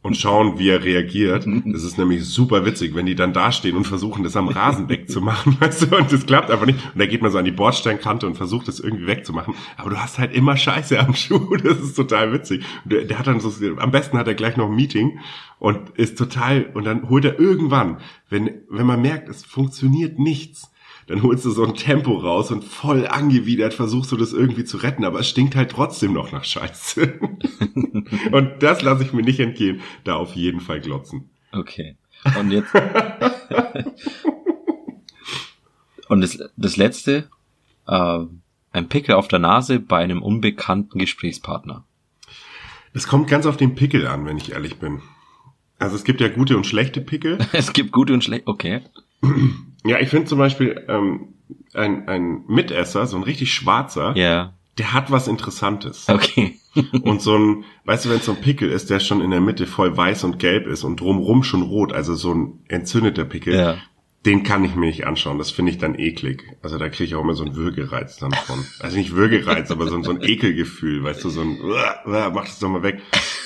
[0.00, 1.44] und schauen, wie er reagiert.
[1.64, 5.56] Das ist nämlich super witzig, wenn die dann dastehen und versuchen, das am Rasen wegzumachen,
[5.60, 6.78] weißt du, und das klappt einfach nicht.
[6.92, 9.54] Und da geht man so an die Bordsteinkante und versucht, das irgendwie wegzumachen.
[9.76, 11.56] Aber du hast halt immer Scheiße am Schuh.
[11.64, 12.64] Das ist total witzig.
[12.84, 15.18] Der, der hat dann so, am besten hat er gleich noch ein Meeting
[15.58, 17.98] und ist total, und dann holt er irgendwann,
[18.30, 20.70] wenn, wenn man merkt, es funktioniert nichts,
[21.08, 24.76] dann holst du so ein Tempo raus und voll angewidert versuchst du das irgendwie zu
[24.76, 27.18] retten, aber es stinkt halt trotzdem noch nach Scheiße.
[28.32, 31.30] und das lasse ich mir nicht entgehen, da auf jeden Fall glotzen.
[31.52, 31.96] Okay.
[32.38, 32.72] Und jetzt.
[36.08, 37.28] Und das, das letzte,
[37.86, 38.20] äh,
[38.72, 41.84] ein Pickel auf der Nase bei einem unbekannten Gesprächspartner.
[42.94, 45.02] Es kommt ganz auf den Pickel an, wenn ich ehrlich bin.
[45.78, 47.38] Also es gibt ja gute und schlechte Pickel.
[47.52, 48.48] Es gibt gute und schlechte.
[48.48, 48.80] Okay.
[49.84, 51.34] Ja, ich finde zum Beispiel ähm,
[51.74, 54.52] ein, ein Mitesser, so ein richtig schwarzer, Ja.
[54.78, 56.08] der hat was Interessantes.
[56.08, 56.56] Okay.
[57.02, 59.40] Und so ein, weißt du, wenn es so ein Pickel ist, der schon in der
[59.40, 63.54] Mitte voll weiß und gelb ist und drumrum schon rot, also so ein entzündeter Pickel,
[63.56, 63.76] Ja.
[64.26, 65.38] Den kann ich mir nicht anschauen.
[65.38, 66.42] Das finde ich dann eklig.
[66.62, 68.64] Also da kriege ich auch immer so einen Würgereiz dann von.
[68.80, 72.30] Also nicht Würgereiz, aber so, ein- so ein Ekelgefühl, weißt du, so ein, "Uah, uah,
[72.34, 73.00] mach das doch mal weg.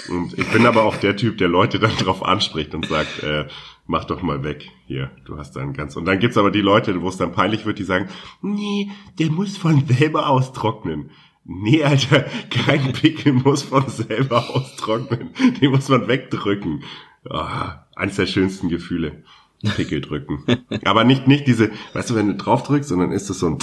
[0.08, 3.46] Und ich bin aber auch der Typ, der Leute dann drauf anspricht und sagt, äh,
[3.86, 4.68] mach doch mal weg.
[4.86, 5.94] Hier, du hast dann ganz.
[5.96, 8.08] Und dann gibt's aber die Leute, wo es dann peinlich wird, die sagen,
[8.40, 11.10] nee, der muss von selber austrocknen.
[11.44, 15.30] Nee, Alter, kein Pickel muss von selber austrocknen.
[15.60, 16.82] Den muss man wegdrücken.
[17.28, 19.22] Ah, eines der schönsten Gefühle.
[19.62, 20.44] Pickel drücken.
[20.84, 23.58] Aber nicht, nicht diese, weißt du, wenn du drauf drückst, sondern ist das so ein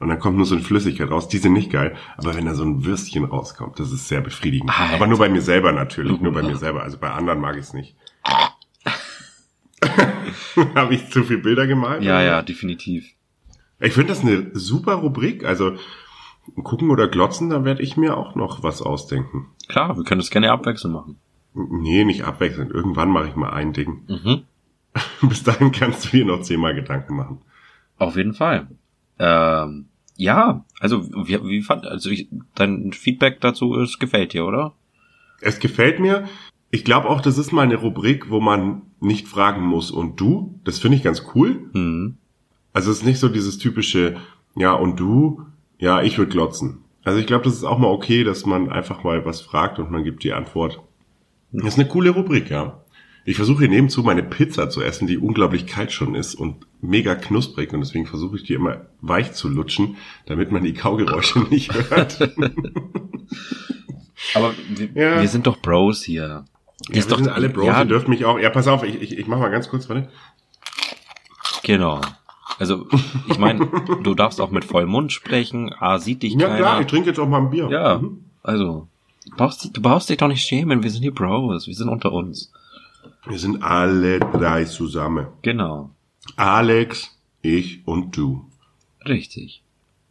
[0.00, 1.28] und dann kommt nur so eine Flüssigkeit raus.
[1.28, 1.96] Die sind nicht geil.
[2.16, 4.68] Aber wenn da so ein Würstchen rauskommt, das ist sehr befriedigend.
[4.68, 4.94] Alter.
[4.94, 6.20] Aber nur bei mir selber natürlich.
[6.20, 6.82] Nur bei mir selber.
[6.82, 7.94] Also bei anderen mag ich es nicht.
[10.74, 12.02] Habe ich zu viel Bilder gemalt?
[12.02, 13.06] Ja, ja, definitiv.
[13.80, 15.44] Ich finde das eine super Rubrik.
[15.44, 15.76] Also
[16.62, 19.46] gucken oder glotzen, da werde ich mir auch noch was ausdenken.
[19.68, 21.16] Klar, wir können das gerne abwechselnd machen.
[21.54, 22.72] Nee, nicht abwechselnd.
[22.72, 24.02] Irgendwann mache ich mal ein Ding.
[24.08, 24.42] Mhm.
[25.22, 27.38] Bis dahin kannst du dir noch zehnmal Gedanken machen.
[27.98, 28.68] Auf jeden Fall.
[29.18, 34.74] Ähm, ja, also wie, wie fand, also ich, dein Feedback dazu ist, gefällt dir, oder?
[35.40, 36.28] Es gefällt mir.
[36.70, 40.58] Ich glaube auch, das ist mal eine Rubrik, wo man nicht fragen muss und du.
[40.64, 41.70] Das finde ich ganz cool.
[41.72, 42.16] Hm.
[42.72, 44.16] Also es ist nicht so dieses typische,
[44.56, 45.46] ja und du,
[45.78, 46.78] ja, ich würde glotzen.
[47.04, 49.90] Also ich glaube, das ist auch mal okay, dass man einfach mal was fragt und
[49.90, 50.80] man gibt die Antwort.
[51.52, 52.83] Das ist eine coole Rubrik, ja.
[53.26, 57.14] Ich versuche hier nebenzu meine Pizza zu essen, die unglaublich kalt schon ist und mega
[57.14, 61.72] knusprig und deswegen versuche ich die immer weich zu lutschen, damit man die Kaugeräusche nicht
[61.72, 62.20] hört.
[64.34, 65.20] Aber wir, Ja.
[65.20, 66.22] wir sind doch Bros hier.
[66.22, 66.44] Ja,
[66.88, 68.38] wir ist doch sind alle Bros, ja, ihr dürft mich auch.
[68.38, 70.08] Ja, pass auf, ich, ich, ich mach mal ganz kurz, warte.
[71.62, 72.00] Genau.
[72.58, 72.86] Also,
[73.28, 73.66] ich meine,
[74.02, 76.56] du darfst auch mit vollem Mund sprechen, A, sieht dich Ja keiner.
[76.58, 77.68] klar, ich trinke jetzt auch mal ein Bier.
[77.70, 78.24] ja, Mhm.
[78.42, 78.86] also,
[79.26, 82.12] du brauchst, du brauchst dich doch nicht schämen, wir sind hier Bros, wir sind unter
[82.12, 82.52] uns.
[83.26, 85.26] Wir sind alle drei zusammen.
[85.42, 85.90] Genau,
[86.36, 88.46] Alex, ich und du.
[89.04, 89.62] richtig.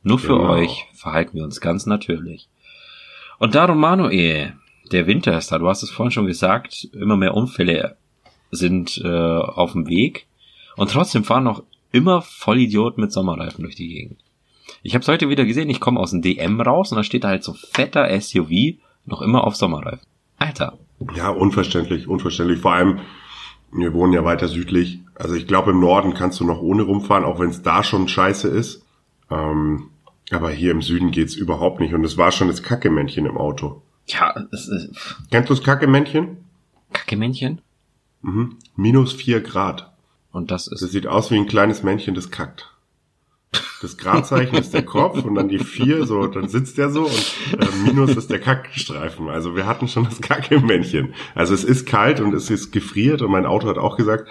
[0.05, 0.49] Nur für Genau.
[0.49, 2.49] euch verhalten wir uns ganz natürlich.
[3.39, 4.53] Und darum, Manuel,
[4.91, 7.95] der Winter ist da, du hast es vorhin schon gesagt, immer mehr Unfälle
[8.51, 10.27] sind äh, auf dem Weg
[10.75, 14.19] und trotzdem fahren noch immer Vollidioten mit Sommerreifen durch die Gegend.
[14.81, 17.23] Ich habe es heute wieder gesehen, ich komme aus dem DM raus und da steht
[17.23, 18.49] da halt so fetter SUV
[19.05, 20.05] noch immer auf Sommerreifen.
[20.37, 20.77] Alter,
[21.15, 22.59] Ja, unverständlich, unverständlich.
[22.59, 22.99] Vor allem,
[23.71, 24.99] wir wohnen ja weiter südlich.
[25.15, 28.07] Also ich glaube, im Norden kannst du noch ohne rumfahren, auch wenn es da schon
[28.07, 28.85] scheiße ist.
[29.31, 29.89] Ähm,
[30.31, 31.93] aber hier im Süden geht's überhaupt nicht.
[31.93, 33.81] Und es war schon das Kackemännchen im Auto.
[34.07, 34.89] ja, das ist
[35.31, 36.37] Kennst du das Kackemännchen?
[36.93, 37.61] Kacke-Männchen
[38.21, 38.57] Mhm.
[38.75, 39.91] Minus vier Grad.
[40.31, 42.72] und das Das ist sieht aus wie ein kleines Männchen, das kackt.
[43.81, 47.35] Das Gradzeichen ist der Kopf und dann die vier, so, dann sitzt der so und
[47.59, 49.29] äh, Minus ist der Kackstreifen.
[49.29, 51.13] Also wir hatten schon das Kacke-Männchen.
[51.35, 54.29] Also es ist kalt und es ist gefriert und mein Auto hat auch gesagt,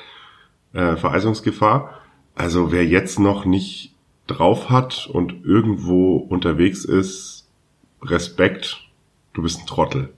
[0.72, 2.00] äh, Vereisungsgefahr.
[2.34, 3.94] Also wer jetzt noch nicht
[4.26, 7.46] drauf hat und irgendwo unterwegs ist,
[8.02, 8.80] Respekt,
[9.34, 10.12] du bist ein Trottel.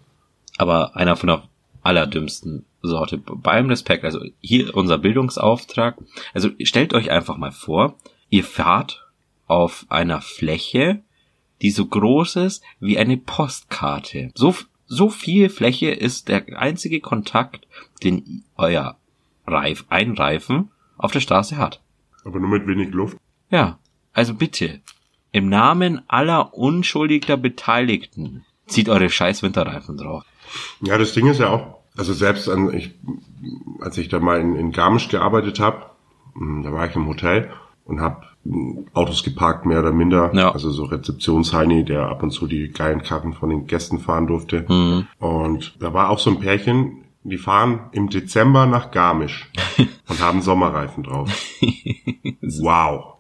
[0.58, 1.42] aber einer von der
[1.82, 3.18] allerdümmsten Sorte.
[3.18, 5.98] Beim Respekt, also hier unser Bildungsauftrag.
[6.32, 7.96] Also stellt euch einfach mal vor,
[8.34, 9.06] ihr fahrt
[9.46, 11.04] auf einer Fläche,
[11.62, 14.32] die so groß ist wie eine Postkarte.
[14.34, 17.68] So, so viel Fläche ist der einzige Kontakt,
[18.02, 18.96] den euer
[19.46, 21.80] Reif, ein Reifen auf der Straße hat.
[22.24, 23.18] Aber nur mit wenig Luft.
[23.50, 23.78] Ja,
[24.12, 24.80] also bitte,
[25.30, 30.24] im Namen aller unschuldiger Beteiligten, zieht eure scheiß Winterreifen drauf.
[30.80, 32.94] Ja, das Ding ist ja auch, also selbst an, ich,
[33.80, 35.90] als ich da mal in, in Garmisch gearbeitet habe,
[36.64, 37.52] da war ich im Hotel
[37.84, 38.26] und habe
[38.92, 40.30] Autos geparkt, mehr oder minder.
[40.34, 40.52] Ja.
[40.52, 44.66] Also so Rezeptionsheini, der ab und zu die geilen Karren von den Gästen fahren durfte.
[44.68, 45.06] Mhm.
[45.18, 49.50] Und da war auch so ein Pärchen, die fahren im Dezember nach Garmisch
[50.08, 51.30] und haben Sommerreifen drauf.
[52.60, 53.14] Wow.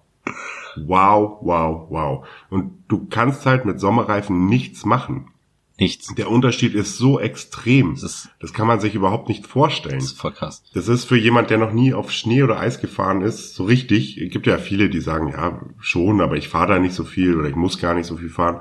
[0.76, 2.26] Wow, wow, wow.
[2.50, 5.28] Und du kannst halt mit Sommerreifen nichts machen.
[5.78, 6.14] Nichts.
[6.14, 7.94] Der Unterschied ist so extrem.
[7.94, 9.96] Das ist, Das kann man sich überhaupt nicht vorstellen.
[9.96, 10.62] das ist voll krass.
[10.72, 14.16] Das ist für jemand, der noch nie auf Schnee oder Eis gefahren ist, so richtig.
[14.18, 17.36] Es gibt ja viele, die sagen, ja, schon, aber ich fahre da nicht so viel
[17.36, 18.60] oder ich muss gar nicht so viel fahren.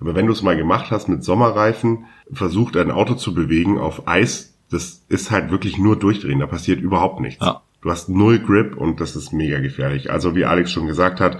[0.00, 4.08] Aber wenn du es mal gemacht hast mit Sommerreifen, versucht ein Auto zu bewegen auf
[4.08, 6.40] Eis, das ist halt wirklich nur durchdrehen.
[6.40, 7.44] Da passiert überhaupt nichts.
[7.44, 7.60] Ja.
[7.82, 10.10] Du hast null Grip und das ist mega gefährlich.
[10.10, 11.38] Also wie Alex schon gesagt hat,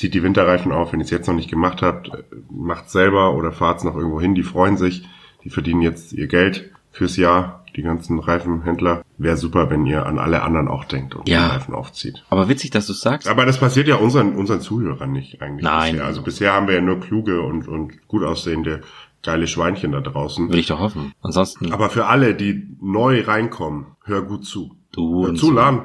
[0.00, 0.92] zieht die Winterreifen auf.
[0.92, 2.10] Wenn ihr es jetzt noch nicht gemacht habt,
[2.50, 4.34] macht selber oder fahrt's noch irgendwo hin.
[4.34, 5.06] Die freuen sich.
[5.44, 7.64] Die verdienen jetzt ihr Geld fürs Jahr.
[7.76, 9.02] Die ganzen Reifenhändler.
[9.18, 11.44] Wäre super, wenn ihr an alle anderen auch denkt und Ja.
[11.48, 12.24] die Reifen aufzieht.
[12.30, 13.28] Aber witzig, dass du sagst.
[13.28, 15.64] Aber das passiert ja unseren, unseren Zuhörern nicht eigentlich.
[15.64, 15.92] Nein.
[15.92, 16.06] Bisher.
[16.06, 18.80] Also bisher haben wir ja nur kluge und, und gut aussehende
[19.22, 20.50] geile Schweinchen da draußen.
[20.50, 21.12] Will ich doch hoffen.
[21.20, 24.74] Ansonsten, Aber für alle, die neu reinkommen, hör gut zu.
[24.92, 25.84] du Hör zu, Lan.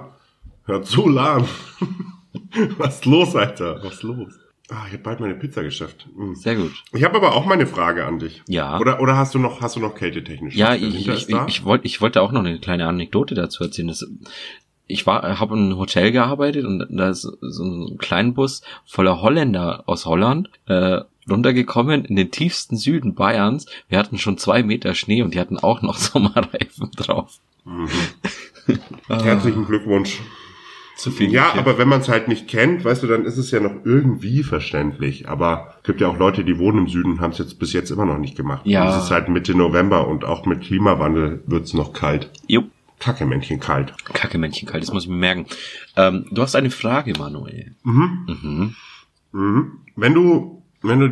[0.63, 1.43] Hör zu, Lan.
[2.77, 3.83] Was ist los, Alter?
[3.83, 4.33] Was ist los?
[4.69, 6.07] Ah, ich habe bald meine Pizza geschafft.
[6.15, 6.33] Mm.
[6.33, 6.71] Sehr gut.
[6.91, 8.41] Ich habe aber auch mal eine Frage an dich.
[8.47, 8.79] Ja.
[8.79, 10.55] Oder, oder hast du noch, hast du noch kältetechnisch?
[10.55, 13.89] Ja, ich, ich, ich, ich, wollte, ich wollte auch noch eine kleine Anekdote dazu erzählen.
[13.89, 14.07] Das,
[14.87, 19.83] ich war, habe in einem Hotel gearbeitet und da ist so ein Kleinbus voller Holländer
[19.85, 23.67] aus Holland äh, runtergekommen in den tiefsten Süden Bayerns.
[23.87, 27.39] Wir hatten schon zwei Meter Schnee und die hatten auch noch Sommerreifen drauf.
[29.07, 30.19] Herzlichen Glückwunsch.
[30.95, 31.29] Zu viel.
[31.31, 31.59] Ja, Kiff.
[31.59, 34.43] aber wenn man es halt nicht kennt, weißt du, dann ist es ja noch irgendwie
[34.43, 35.27] verständlich.
[35.27, 37.73] Aber es gibt ja auch Leute, die wohnen im Süden und haben es jetzt bis
[37.73, 38.61] jetzt immer noch nicht gemacht.
[38.65, 38.83] Ja.
[38.83, 42.31] Und es ist halt Mitte November und auch mit Klimawandel wird's noch kalt.
[42.47, 42.71] Jupp.
[42.97, 43.93] Kacke, Männchen, kalt.
[44.13, 45.47] Kacke Männchen kalt, das muss ich mir merken.
[45.97, 47.75] Ähm, du hast eine Frage, Manuel.
[47.83, 48.73] Mhm.
[49.33, 49.71] Mhm.
[49.97, 51.09] Wenn du, wenn du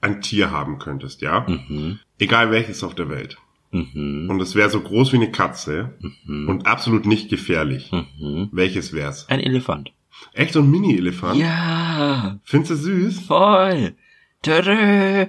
[0.00, 1.98] ein Tier haben könntest, ja, Mhm.
[2.20, 3.36] egal welches auf der Welt,
[3.70, 4.28] Mhm.
[4.30, 5.94] und es wäre so groß wie eine Katze
[6.26, 8.48] und absolut nicht gefährlich, Mhm.
[8.52, 9.28] welches wär's?
[9.28, 9.92] Ein Elefant.
[10.32, 11.38] Echt so ein Mini-Elefant?
[11.38, 13.20] Ja, Findest du süß?
[13.26, 13.94] voll.
[14.42, 15.26] Törö.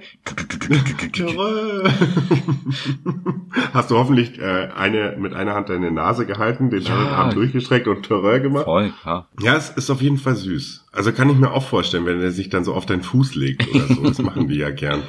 [1.12, 1.88] Törö.
[3.72, 6.94] Hast du hoffentlich äh, eine mit einer Hand deine Nase gehalten, den Ja.
[6.94, 8.64] anderen Arm durchgestreckt und Törö gemacht?
[8.64, 9.28] Voll, klar.
[9.42, 10.86] Ja, es ist auf jeden Fall süß.
[10.92, 13.66] Also kann ich mir auch vorstellen, wenn er sich dann so auf deinen Fuß legt
[13.74, 14.02] oder so.
[14.02, 15.02] Das machen die ja gern.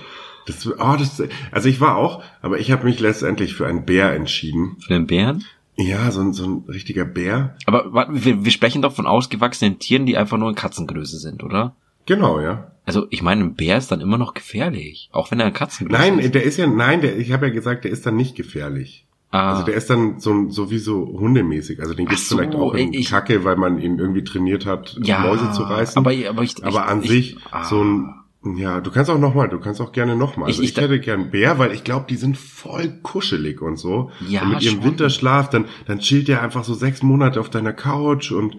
[0.47, 4.13] Das, oh, das, also ich war auch, aber ich habe mich letztendlich für einen Bär
[4.13, 4.77] entschieden.
[4.80, 5.43] Für den Bären?
[5.77, 7.56] Ja, so ein, so ein richtiger Bär.
[7.65, 11.43] Aber warte, wir, wir sprechen doch von ausgewachsenen Tieren, die einfach nur in Katzengröße sind,
[11.43, 11.75] oder?
[12.06, 12.71] Genau, ja.
[12.86, 16.01] Also ich meine, ein Bär ist dann immer noch gefährlich, auch wenn er in Katzengröße
[16.01, 16.34] Nein, ist.
[16.36, 19.06] der ist ja, nein, der, ich habe ja gesagt, der ist dann nicht gefährlich.
[19.30, 21.80] Ah, Also der ist dann so, so wie so hundemäßig.
[21.80, 24.97] Also den gibt's so, vielleicht auch in ich- Kacke, weil man ihn irgendwie trainiert hat,
[25.01, 25.97] ja, Mäuse zu reißen.
[25.97, 29.36] Aber, aber, ich, Aber an ich, sich ah, so ein ja, du kannst auch noch
[29.36, 30.45] mal, du kannst auch gerne noch mal.
[30.47, 33.77] Also Ich- ich, ich- hätte gern Bär, weil ich glaube, die sind voll kuschelig und
[33.77, 34.12] so.
[34.27, 34.84] Ja, und mit ihrem schon.
[34.86, 38.58] Winterschlaf, dann dann chillt der einfach so sechs Monate auf deiner Couch und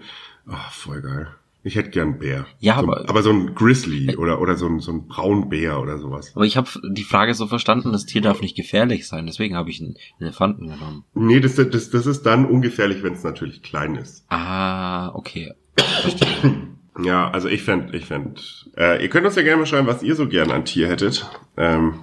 [0.49, 1.27] oh, voll geil.
[1.65, 2.45] Ich hätte gern Bär.
[2.59, 5.97] Ja, so, aber- aber so ein Grizzly oder oder so ein so ein Braunbär oder
[5.97, 6.33] sowas.
[6.35, 9.69] Aber ich habe die Frage so verstanden, das Tier darf nicht gefährlich sein, deswegen habe
[9.69, 11.05] ich einen Elefanten genommen.
[11.13, 14.25] Nee, das das das ist dann ungefährlich, wenn es natürlich klein ist.
[14.29, 15.53] Ah, okay.
[15.77, 16.72] Verstehe.
[16.99, 20.03] Ja, also ich fänd, ich fänd, äh, ihr könnt uns ja gerne mal schreiben, was
[20.03, 21.27] ihr so gern an Tier hättet.
[21.57, 22.01] Ähm,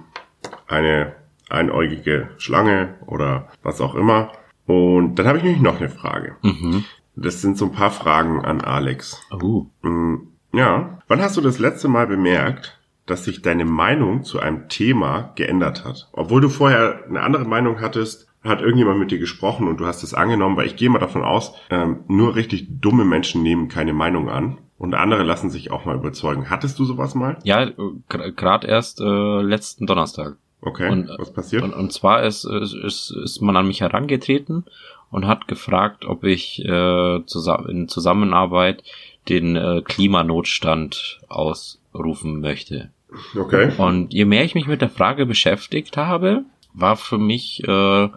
[0.67, 1.15] eine
[1.49, 4.31] einäugige Schlange oder was auch immer.
[4.65, 6.35] Und dann habe ich nämlich noch eine Frage.
[6.41, 6.83] mhm.
[7.15, 9.21] Das sind so ein paar Fragen an Alex.
[9.31, 9.65] Oh.
[9.81, 14.69] Mm, Ja, wann hast du das letzte Mal bemerkt, dass sich deine Meinung zu einem
[14.69, 16.09] Thema geändert hat?
[16.13, 20.03] Obwohl du vorher eine andere Meinung hattest, hat irgendjemand mit dir gesprochen und du hast
[20.03, 23.93] es angenommen, weil ich gehe mal davon aus, ähm, nur richtig dumme Menschen nehmen keine
[23.93, 26.49] Meinung an und andere lassen sich auch mal überzeugen.
[26.49, 27.37] Hattest du sowas mal?
[27.43, 27.69] Ja,
[28.07, 30.37] gerade erst äh, letzten Donnerstag.
[30.61, 31.63] Okay, Und, äh, was passiert?
[31.63, 34.65] Und, und zwar ist, ist, ist, ist man an mich herangetreten
[35.11, 38.83] und hat gefragt, ob ich äh, zusammen, in Zusammenarbeit
[39.29, 42.89] den äh, Klimanotstand ausrufen möchte.
[43.37, 43.71] Okay.
[43.77, 48.09] Und je mehr ich mich mit der Frage beschäftigt habe, war für mich, äh,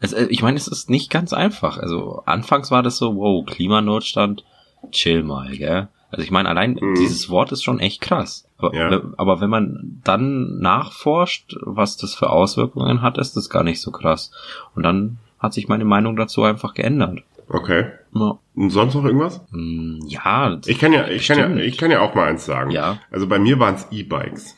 [0.00, 1.78] es, äh, ich meine, es ist nicht ganz einfach.
[1.78, 4.44] Also anfangs war das so, wow, Klimanotstand,
[4.90, 5.88] chill mal, gell?
[6.10, 6.94] Also ich meine, allein Mhm.
[6.96, 8.46] dieses Wort ist schon echt krass.
[8.58, 9.00] Aber, Ja.
[9.16, 13.90] aber wenn man dann nachforscht, was das für Auswirkungen hat, ist das gar nicht so
[13.90, 14.30] krass.
[14.76, 17.20] Und dann hat sich meine Meinung dazu einfach geändert.
[17.48, 17.86] Okay.
[18.14, 19.42] Ja, Und sonst noch irgendwas?
[19.50, 22.70] Hm, ja, Ich kann ja, ich kann ja, ich kann ja auch mal eins sagen.
[22.70, 22.98] Ja.
[23.10, 24.56] Also bei mir waren es E-Bikes.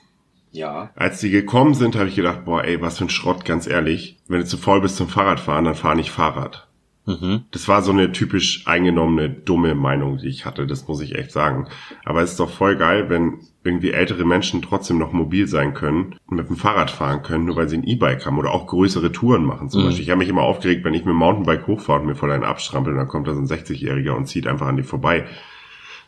[0.57, 0.91] Ja.
[0.97, 4.19] Als die gekommen sind, habe ich gedacht, boah, ey, was für ein Schrott, ganz ehrlich.
[4.29, 6.67] Wenn du zu voll bist zum Fahrradfahren, dann fahr nicht Fahrrad.
[7.09, 7.43] Mhm.
[7.53, 11.31] Das war so eine typisch eingenommene, dumme Meinung, die ich hatte, das muss ich echt
[11.31, 11.69] sagen.
[12.05, 16.17] Aber es ist doch voll geil, wenn irgendwie ältere Menschen trotzdem noch mobil sein können
[16.27, 19.13] und mit dem Fahrrad fahren können, nur weil sie ein E-Bike haben oder auch größere
[19.13, 19.87] Touren machen zum Mhm.
[19.87, 20.03] Beispiel.
[20.05, 22.43] Ich habe mich immer aufgeregt, wenn ich mit dem Mountainbike hochfahre und mir voll einen
[22.45, 25.27] abstrampel, dann kommt da so ein 60-Jähriger und zieht einfach an die vorbei.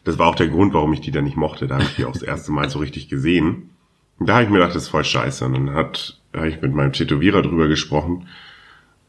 [0.03, 1.69] Das war auch der Grund, warum ich die da nicht mochte.
[1.69, 3.71] Da habe ich die auch das erste Mal so richtig gesehen.
[4.21, 5.45] Da habe ich mir gedacht, das ist voll scheiße.
[5.45, 8.29] Und dann hat, habe ich mit meinem Tätowierer drüber gesprochen.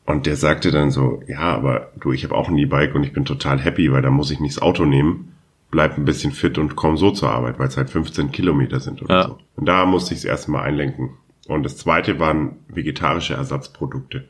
[0.05, 3.13] Und der sagte dann so, ja, aber du, ich habe auch ein E-Bike und ich
[3.13, 5.33] bin total happy, weil da muss ich nicht das Auto nehmen,
[5.69, 9.01] bleib ein bisschen fit und komm so zur Arbeit, weil es halt 15 Kilometer sind
[9.03, 9.23] oder Ja.
[9.27, 9.37] so.
[9.55, 11.11] Und da musste ich es erstmal einlenken.
[11.47, 14.27] Und das zweite waren vegetarische Ersatzprodukte.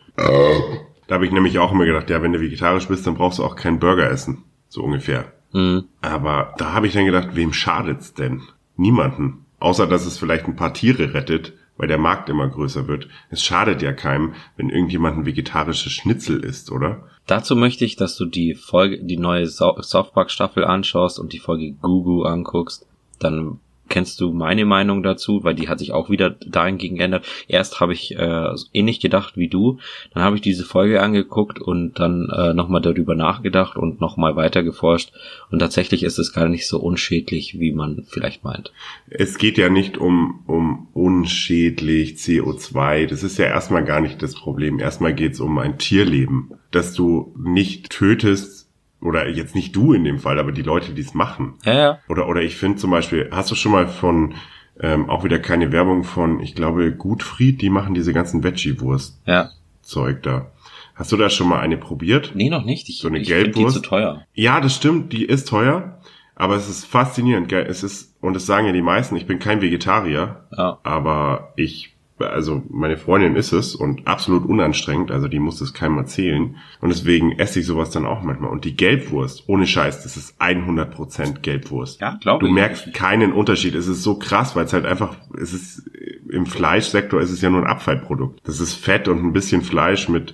[1.07, 3.43] Da habe ich nämlich auch immer gedacht, ja, wenn du vegetarisch bist, dann brauchst du
[3.45, 4.43] auch keinen Burger essen.
[4.67, 5.31] So ungefähr.
[5.53, 5.85] Mhm.
[6.01, 8.41] Aber da habe ich dann gedacht, wem schadet's denn?
[8.77, 9.45] Niemanden.
[9.59, 13.07] Außer dass es vielleicht ein paar Tiere rettet, weil der Markt immer größer wird.
[13.29, 17.07] Es schadet ja keinem, wenn irgendjemand ein vegetarisches Schnitzel isst, oder?
[17.25, 21.39] Dazu möchte ich, dass du die Folge, die neue South Park Staffel anschaust und die
[21.39, 22.85] Folge Gugu anguckst.
[23.19, 27.25] Dann kennst du meine Meinung dazu, weil die hat sich auch wieder dahingegen geändert.
[27.47, 29.79] Erst habe ich äh, ähnlich gedacht wie du,
[30.13, 34.63] dann habe ich diese Folge angeguckt und dann äh, nochmal darüber nachgedacht und nochmal weiter
[34.63, 35.11] geforscht.
[35.51, 38.71] Und tatsächlich ist es gar nicht so unschädlich, wie man vielleicht meint.
[39.09, 43.07] Es geht ja nicht um, um unschädlich CO2.
[43.07, 44.79] Das ist ja erstmal gar nicht das Problem.
[44.79, 48.58] Erstmal geht's um ein Tierleben, dass du nicht tötest,
[49.01, 51.53] oder jetzt nicht du in dem Fall, aber die Leute, die es machen.
[51.63, 51.99] Ja, ja.
[52.09, 54.33] Oder, oder ich finde zum Beispiel, hast du schon mal von,
[54.81, 60.21] ähm, auch wieder keine Werbung von, ich glaube, Gutfried, die machen diese ganzen Veggie-Wurst-Zeug Ja.
[60.21, 60.51] da.
[60.95, 62.31] Hast du da schon mal eine probiert?
[62.35, 62.89] Nee, noch nicht.
[62.89, 63.75] Ich, So eine ich find die Gelbwurst?
[63.77, 64.25] zu teuer.
[64.33, 66.01] Ja, das stimmt, die ist teuer,
[66.35, 67.65] aber es ist faszinierend, gell?
[67.69, 70.79] Es ist, und das sagen ja die meisten, ich bin kein Vegetarier, Ja.
[70.83, 75.97] aber ich, also meine Freundin ist es und absolut unanstrengend, also die muss das keinem
[75.97, 76.55] erzählen.
[76.81, 78.49] Und deswegen esse ich sowas dann auch manchmal.
[78.51, 82.01] Und die Gelbwurst, ohne Scheiß, das ist 100% Gelbwurst.
[82.01, 82.53] Ja, glaube Du ich.
[82.53, 83.75] merkst keinen Unterschied.
[83.75, 85.89] Es ist so krass, weil es halt einfach, es ist,
[86.29, 88.41] im Fleischsektor ist es ja nur ein Abfallprodukt.
[88.43, 90.33] Das ist Fett und ein bisschen Fleisch mit,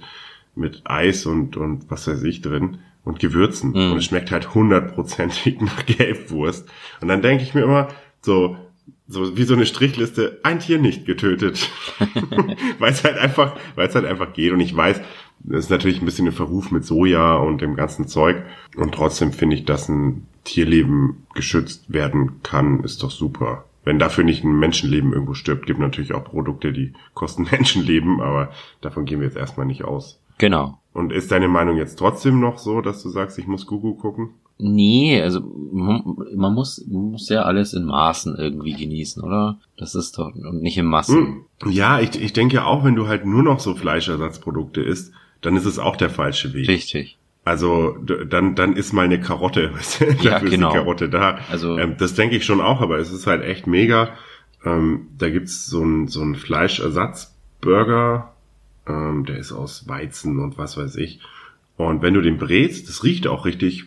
[0.55, 3.69] mit Eis und, und was weiß ich drin und Gewürzen.
[3.71, 3.91] Mhm.
[3.91, 6.67] Und es schmeckt halt hundertprozentig nach Gelbwurst.
[7.01, 7.89] Und dann denke ich mir immer,
[8.21, 8.57] so,
[9.07, 11.69] so wie so eine Strichliste, ein Tier nicht getötet.
[12.79, 14.51] weil es halt einfach, weil es halt einfach geht.
[14.51, 15.01] Und ich weiß,
[15.39, 18.43] das ist natürlich ein bisschen ein Verruf mit Soja und dem ganzen Zeug.
[18.75, 23.65] Und trotzdem finde ich, dass ein Tierleben geschützt werden kann, ist doch super.
[23.83, 28.51] Wenn dafür nicht ein Menschenleben irgendwo stirbt, gibt natürlich auch Produkte, die kosten Menschenleben, aber
[28.81, 30.19] davon gehen wir jetzt erstmal nicht aus.
[30.37, 30.79] Genau.
[30.93, 34.31] Und ist deine Meinung jetzt trotzdem noch so, dass du sagst, ich muss Gugu gucken?
[34.57, 35.41] Nee, also
[35.73, 39.59] man, muss man muss ja alles in Maßen irgendwie genießen, oder?
[39.77, 41.43] Das ist doch und nicht in Massen.
[41.61, 41.71] Hm.
[41.71, 45.65] Ja, ich, ich denke auch, wenn du halt nur noch so Fleischersatzprodukte isst, dann ist
[45.65, 46.69] es auch der falsche Weg.
[46.69, 47.17] Richtig.
[47.43, 47.97] Also
[48.29, 50.05] dann dann ist mal eine Karotte, weißt du?
[50.23, 50.67] Ja, dafür genau.
[50.69, 51.39] ist die Karotte da.
[51.51, 54.09] Also- ähm, das denke ich schon auch, aber es ist halt echt mega.
[54.63, 58.33] Ähm, da gibt's so ein so ein Fleischersatzburger,
[58.87, 61.19] ähm, der ist aus Weizen und was weiß ich.
[61.77, 63.85] Und wenn du den brätst, das riecht auch richtig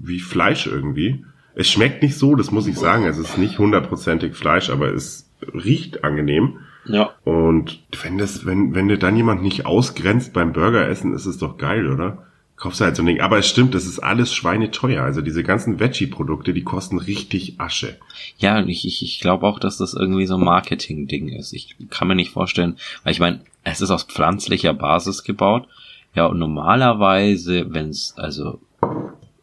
[0.00, 1.24] wie Fleisch irgendwie.
[1.54, 3.04] Es schmeckt nicht so, das muss ich sagen.
[3.04, 6.58] Es ist nicht hundertprozentig Fleisch, aber es riecht angenehm.
[6.86, 7.10] Ja.
[7.24, 11.58] Und wenn das, wenn, wenn du dann jemand nicht ausgrenzt beim Burgeressen, ist es doch
[11.58, 12.26] geil, oder?
[12.56, 13.20] Kaufst du halt so ein Ding.
[13.20, 15.02] Aber es stimmt, das ist alles schweineteuer.
[15.02, 17.96] Also diese ganzen Veggie-Produkte, die kosten richtig Asche.
[18.38, 21.54] Ja, und ich, ich, ich glaube auch, dass das irgendwie so ein Marketing-Ding ist.
[21.54, 25.68] Ich kann mir nicht vorstellen, weil ich meine, es ist aus pflanzlicher Basis gebaut.
[26.14, 28.60] Ja, und normalerweise, wenn es also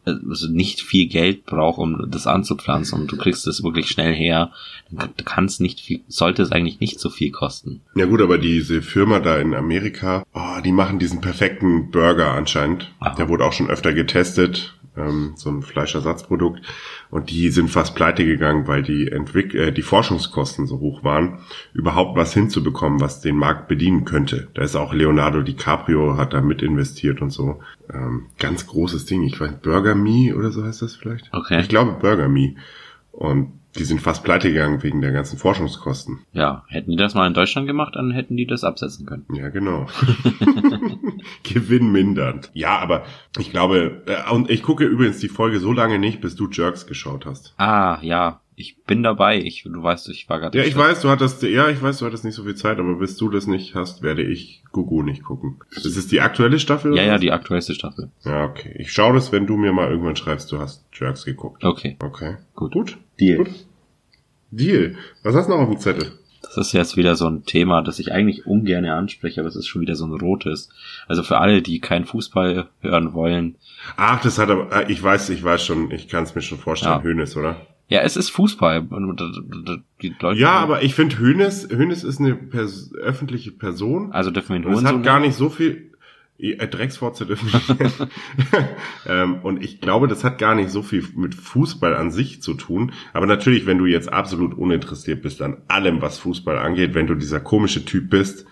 [0.04, 4.52] also nicht viel Geld braucht, um das anzupflanzen und du kriegst es wirklich schnell her,
[4.90, 7.82] dann kann es nicht viel, sollte es eigentlich nicht so viel kosten.
[7.94, 12.92] Ja gut, aber diese Firma da in Amerika, oh, die machen diesen perfekten Burger anscheinend.
[13.00, 13.14] Aha.
[13.16, 16.60] Der wurde auch schon öfter getestet, ähm, so ein Fleischersatzprodukt.
[17.10, 21.38] Und die sind fast pleite gegangen, weil die, Entwick äh, die Forschungskosten so hoch waren,
[21.72, 24.48] überhaupt was hinzubekommen, was den Markt bedienen könnte.
[24.54, 27.60] Da ist auch Leonardo DiCaprio, hat da mit investiert und so.
[27.92, 29.22] Ähm, ganz großes Ding.
[29.22, 31.30] Ich weiß, Burger Me oder so heißt das vielleicht?
[31.32, 31.60] Okay.
[31.60, 32.56] Ich glaube Burger Me.
[33.12, 36.20] Und die sind fast pleite gegangen wegen der ganzen Forschungskosten.
[36.32, 39.26] Ja, hätten die das mal in Deutschland gemacht, dann hätten die das absetzen können.
[39.32, 39.86] Ja, genau.
[41.42, 42.50] Gewinn mindernd.
[42.54, 43.04] Ja, aber
[43.38, 46.86] ich glaube, äh, und ich gucke übrigens die Folge so lange nicht, bis du Jerks
[46.86, 47.54] geschaut hast.
[47.58, 49.38] Ah, ja, ich bin dabei.
[49.40, 50.58] Ich, du weißt, ich war gerade.
[50.58, 52.96] Ja, ich weiß, du hattest, ja, ich weiß, du hattest nicht so viel Zeit, aber
[52.96, 55.58] bis du das nicht hast, werde ich Gugu nicht gucken.
[55.74, 56.96] Das ist die aktuelle Staffel?
[56.96, 57.20] Ja, ja, was?
[57.20, 58.10] die aktuellste Staffel.
[58.24, 58.74] Ja, okay.
[58.78, 61.64] Ich schaue das, wenn du mir mal irgendwann schreibst, du hast Jerks geguckt.
[61.64, 62.36] Okay, Okay.
[62.54, 62.72] gut.
[62.72, 62.98] Gut.
[63.20, 63.38] Deal.
[63.38, 63.50] Gut.
[64.50, 64.94] Deal.
[65.22, 66.12] Was hast du noch auf dem Zettel?
[66.42, 69.66] Das ist jetzt wieder so ein Thema, das ich eigentlich ungern anspreche, aber es ist
[69.66, 70.70] schon wieder so ein rotes.
[71.06, 73.56] Also für alle, die keinen Fußball hören wollen.
[73.96, 76.58] Ach, das hat aber, äh, ich weiß, ich weiß schon, ich kann es mir schon
[76.58, 77.02] vorstellen, Ja.
[77.02, 77.56] Hönes, oder?
[77.88, 78.86] Ja, es ist Fußball.
[78.90, 79.20] Und
[80.02, 84.12] Die Leute, Ja, aber ich finde Hönes, Hönes ist eine pers öffentliche Person.
[84.12, 84.86] Also dürfen wir ihn Und es holen.
[84.98, 85.87] hat gar nicht so viel.
[86.38, 88.10] Äh, nennen.
[89.06, 92.54] ähm, Und ich glaube, das hat gar nicht so viel mit Fußball an sich zu
[92.54, 92.92] tun.
[93.12, 97.14] Aber natürlich, wenn du jetzt absolut uninteressiert bist an allem, was Fußball angeht, wenn du
[97.14, 98.46] dieser komische Typ bist,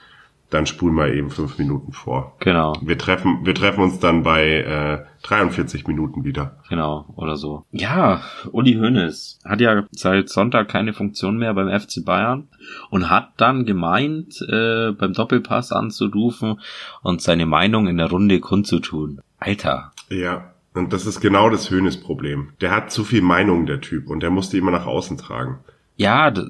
[0.50, 2.36] dann spul mal eben fünf Minuten vor.
[2.38, 6.58] Genau, Wir treffen, wir treffen uns dann bei äh, 43 Minuten wieder.
[6.68, 7.64] genau, oder so.
[7.72, 8.22] Ja,
[8.52, 12.48] Uli Hoeneß hat ja seit Sonntag keine Funktion mehr beim FC Bayern
[12.90, 16.60] und hat dann gemeint, äh, beim Doppelpass anzurufen
[17.02, 19.20] und seine Meinung in der Runde kundzutun.
[19.38, 22.50] Alter, Ja, und das ist genau das Höhnes-Problem.
[22.60, 25.58] Der hat zu viel Meinung, der Typ, und der muss die immer nach außen tragen.
[25.96, 26.42] Ja, äh,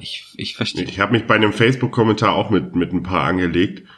[0.00, 0.84] ich, ich verstehe.
[0.84, 3.88] Ich habe mich bei einem Facebook-Kommentar auch mit, mit ein paar angelegt.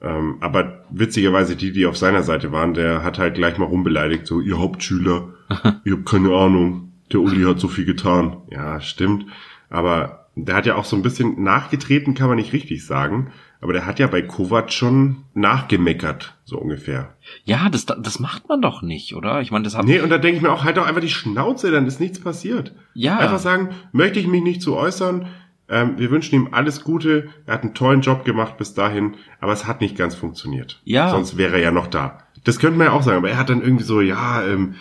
[0.00, 4.26] Ähm, aber witzigerweise die, die auf seiner Seite waren, der hat halt gleich mal rumbeleidigt,
[4.26, 5.28] so, ihr Hauptschüler,
[5.84, 8.38] ihr habt keine Ahnung, der Uli hat so viel getan.
[8.50, 9.26] Ja, stimmt.
[9.70, 13.32] Aber der hat ja auch so ein bisschen nachgetreten, kann man nicht richtig sagen.
[13.60, 17.14] Aber der hat ja bei Kovac schon nachgemeckert, so ungefähr.
[17.44, 19.40] Ja, das, das macht man doch nicht, oder?
[19.40, 19.84] Ich meine, das hat.
[19.84, 22.18] Nee, und da denke ich mir auch, halt doch einfach die Schnauze, dann ist nichts
[22.18, 22.74] passiert.
[22.94, 23.18] Ja.
[23.18, 25.28] Einfach sagen, möchte ich mich nicht zu äußern.
[25.68, 27.28] Ähm, wir wünschen ihm alles Gute.
[27.46, 30.80] Er hat einen tollen Job gemacht bis dahin, aber es hat nicht ganz funktioniert.
[30.84, 31.10] Ja.
[31.10, 32.18] Sonst wäre er ja noch da.
[32.42, 34.74] Das könnte man ja auch sagen, aber er hat dann irgendwie so, ja, ähm,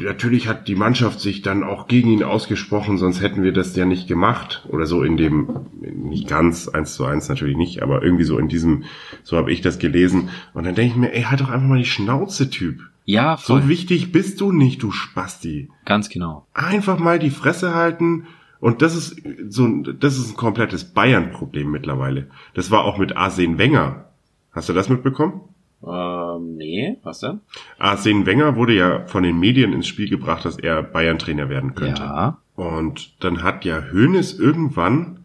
[0.00, 3.84] natürlich hat die Mannschaft sich dann auch gegen ihn ausgesprochen, sonst hätten wir das ja
[3.84, 4.66] nicht gemacht.
[4.68, 5.48] Oder so in dem,
[5.80, 8.84] nicht ganz eins zu eins natürlich nicht, aber irgendwie so in diesem,
[9.22, 10.30] so habe ich das gelesen.
[10.54, 12.80] Und dann denke ich mir, ey, halt doch einfach mal die Schnauze, Typ.
[13.04, 13.62] ja, voll.
[13.62, 15.68] So wichtig bist du nicht, du Spasti.
[15.84, 16.46] Ganz genau.
[16.54, 18.26] Einfach mal die Fresse halten.
[18.60, 22.28] Und das ist so, ein- das ist ein komplettes Bayern-Problem mittlerweile.
[22.54, 24.04] Das war auch mit Arsene Wenger.
[24.52, 25.40] Hast du das mitbekommen?
[25.86, 27.40] Ähm, nee, was denn?
[27.78, 32.02] Arsene Wenger wurde ja von den Medien ins Spiel gebracht, dass er Bayern-Trainer werden könnte.
[32.02, 32.38] Ja.
[32.54, 35.24] Und dann hat ja Hoeneß irgendwann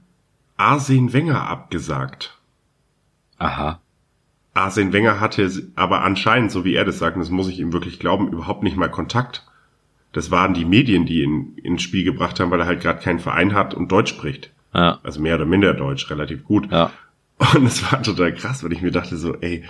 [0.55, 2.39] Arsene Wenger abgesagt.
[3.37, 3.79] Aha.
[4.53, 7.73] Arsene Wenger hatte aber anscheinend, so wie er das sagt, und das muss ich ihm
[7.73, 9.45] wirklich glauben, überhaupt nicht mal Kontakt.
[10.13, 13.19] Das waren die Medien, die ihn ins Spiel gebracht haben, weil er halt gerade keinen
[13.19, 14.51] Verein hat und Deutsch spricht.
[14.73, 14.99] Ja.
[15.03, 16.71] Also mehr oder minder Deutsch, relativ gut.
[16.71, 16.91] Ja.
[17.53, 19.63] Und es war total krass, weil ich mir dachte so, ey,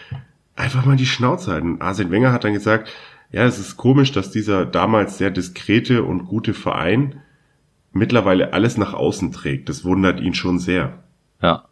[0.58, 1.82] einfach mal die Schnauze halten.
[1.82, 2.91] Arsene Wenger hat dann gesagt,
[3.32, 7.22] ja, es ist komisch, dass dieser damals sehr diskrete und gute Verein
[7.91, 9.70] mittlerweile alles nach außen trägt.
[9.70, 11.03] Das wundert ihn schon sehr.
[11.41, 11.66] Ja.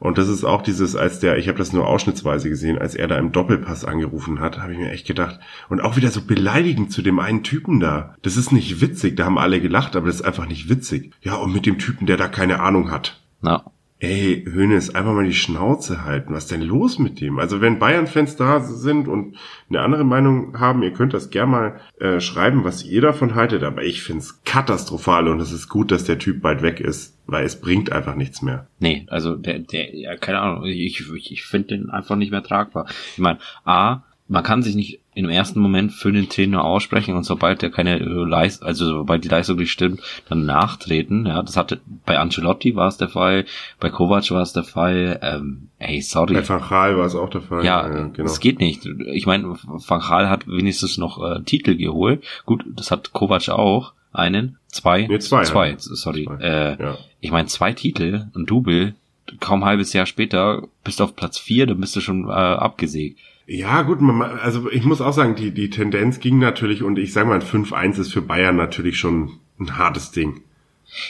[0.00, 3.08] Und das ist auch dieses, als der, ich habe das nur ausschnittsweise gesehen, als er
[3.08, 5.40] da im Doppelpass angerufen hat, habe ich mir echt gedacht.
[5.68, 8.14] Und auch wieder so beleidigend zu dem einen Typen da.
[8.22, 11.12] Das ist nicht witzig, da haben alle gelacht, aber das ist einfach nicht witzig.
[11.20, 13.20] Ja, und mit dem Typen, der da keine Ahnung hat.
[13.42, 13.64] Ja.
[14.00, 16.32] Ey, Hönes, einfach mal die Schnauze halten.
[16.32, 17.40] Was ist denn los mit dem?
[17.40, 19.36] Also wenn Bayern-Fans da sind und
[19.68, 23.64] eine andere Meinung haben, ihr könnt das gerne mal äh, schreiben, was ihr davon haltet.
[23.64, 27.44] Aber ich find's katastrophal und es ist gut, dass der Typ bald weg ist, weil
[27.44, 28.68] es bringt einfach nichts mehr.
[28.78, 32.44] Nee, also der, der, ja, keine Ahnung, ich, ich, ich finde den einfach nicht mehr
[32.44, 32.86] tragbar.
[33.14, 37.24] Ich meine, A, man kann sich nicht im ersten Moment für den Trainer aussprechen und
[37.24, 41.26] sobald der keine äh, Leistung, also sobald die Leistung nicht stimmt, dann nachtreten.
[41.26, 43.46] Ja, das hatte bei Ancelotti war es der Fall,
[43.80, 45.18] bei Kovac war es der Fall.
[45.22, 46.34] Ähm, ey, sorry.
[46.34, 47.64] Bei Van Gaal war es auch der Fall.
[47.64, 48.12] Ja, genau.
[48.16, 48.86] das geht nicht.
[49.12, 52.22] Ich meine, Van Gaal hat wenigstens noch äh, Titel geholt.
[52.44, 53.92] Gut, das hat Kovac auch.
[54.10, 55.76] Einen, zwei, Nee, zwei, zwei, ja.
[55.78, 56.24] sorry.
[56.24, 56.36] Zwei.
[56.40, 56.98] Äh, Ja.
[57.20, 58.94] Ich meine, zwei Titel, ein Double,
[59.38, 62.32] kaum ein halbes Jahr später bist du auf Platz vier, dann bist du schon äh,
[62.32, 63.18] abgesägt.
[63.50, 67.14] Ja, gut, man, also ich muss auch sagen, die, die Tendenz ging natürlich und ich
[67.14, 70.42] sage mal, ein 5-1 ist für Bayern natürlich schon ein hartes Ding.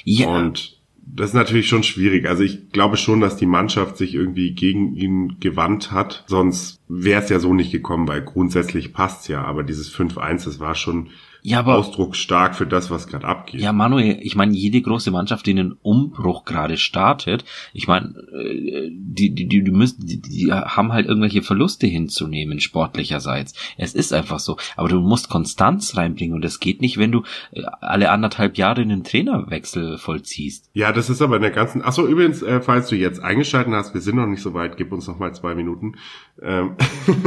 [0.05, 2.29] Ja, Und das ist natürlich schon schwierig.
[2.29, 6.25] Also ich glaube schon, dass die Mannschaft sich irgendwie gegen ihn gewandt hat.
[6.29, 9.43] Sonst wäre es ja so nicht gekommen, weil grundsätzlich passt's ja.
[9.43, 11.09] Aber dieses 5-1, das war schon
[11.43, 13.61] ja, aber ausdrucksstark für das, was gerade abgeht.
[13.61, 18.91] Ja, Manuel, ich meine, jede große Mannschaft, die einen Umbruch gerade startet, ich meine, äh,
[18.91, 23.55] die, die, die, die, müssen, die, die haben halt irgendwelche Verluste hinzunehmen, sportlicherseits.
[23.77, 24.57] Es ist einfach so.
[24.77, 27.23] Aber du musst Konstanz reinbringen und das geht nicht, wenn du
[27.53, 30.71] äh, alle anderthalb Jahre einen Trainerwechsel vollziehst.
[30.73, 31.83] Ja, das ist aber in der ganzen.
[31.85, 34.77] Ach so, übrigens, äh, falls du jetzt eingeschalten hast, wir sind noch nicht so weit,
[34.77, 35.97] gib uns noch mal zwei Minuten.
[36.41, 36.77] Ähm,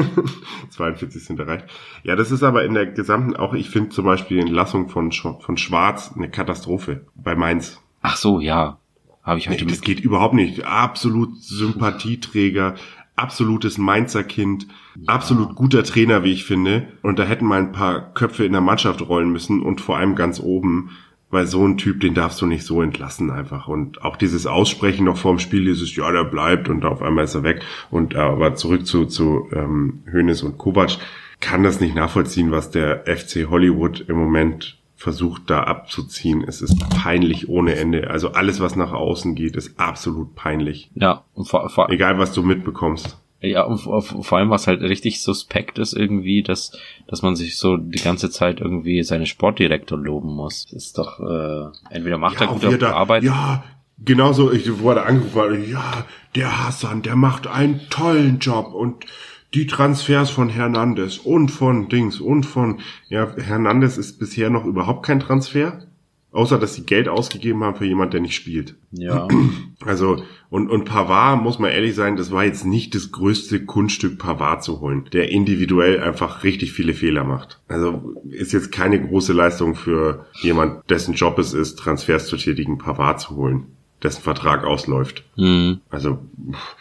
[0.70, 1.66] 42 sind erreicht.
[2.04, 5.12] Ja, das ist aber in der gesamten, auch ich finde zum Beispiel die Entlassung von,
[5.12, 7.80] Sch von Schwarz eine Katastrophe bei Mainz.
[8.02, 8.80] Ach so, ja.
[9.22, 10.66] Habe ich heute Nee, das geht überhaupt nicht.
[10.66, 12.74] Absolut Sympathieträger,
[13.16, 14.66] absolutes Mainzer Kind,
[15.06, 16.88] absolut guter Trainer, wie ich finde.
[17.04, 20.16] Und da hätten mal ein paar Köpfe in der Mannschaft rollen müssen und vor allem
[20.16, 20.90] ganz oben.
[21.30, 23.68] Weil so ein Typ, den darfst du nicht so entlassen einfach.
[23.68, 27.36] Und auch dieses Aussprechen noch vorm Spiel, dieses, ja, der bleibt und auf einmal ist
[27.36, 27.62] er weg.
[27.92, 30.98] Und aber zurück zu, zu ähm, Hönes und Kovac,
[31.42, 36.44] kann das nicht nachvollziehen, was der FC Hollywood im Moment versucht da abzuziehen.
[36.48, 38.10] Es ist peinlich ohne Ende.
[38.12, 40.92] Also alles, was nach außen geht, ist absolut peinlich.
[40.94, 43.18] Ja, und vor, vor, Egal, was du mitbekommst.
[43.44, 46.78] Ja, und vor vor allem was halt richtig suspekt ist irgendwie, dass,
[47.08, 50.68] dass man sich so die ganze Zeit irgendwie seine Sportdirektor loben muss.
[50.72, 53.24] Das ist doch, äh, entweder macht er auch gute da- Arbeit.
[53.24, 53.64] Ja,
[53.98, 59.06] genauso, ich wurde angerufen, ja, der Hassan, der macht einen tollen Job und
[59.54, 62.80] die Transfers von Hernandez und von Dings und von,
[63.10, 65.88] ja, Hernandez ist bisher noch überhaupt kein Transfer,
[66.32, 68.76] außer dass sie Geld ausgegeben haben für jemand, der nicht spielt.
[68.92, 69.28] Ja,
[69.86, 74.20] Also, und, und Pavard, muss man ehrlich sein, das war jetzt nicht das größte Kunststück,
[74.20, 77.60] Pavard zu holen, der individuell einfach richtig viele Fehler macht.
[77.68, 82.78] Also, ist jetzt keine große Leistung für jemand, dessen Job es ist, Transfers zu tätigen,
[82.78, 83.66] Pavard zu holen,
[84.04, 85.26] dessen Vertrag ausläuft.
[85.36, 85.82] mhm.
[85.90, 86.20] Also,
[86.52, 86.76] pff,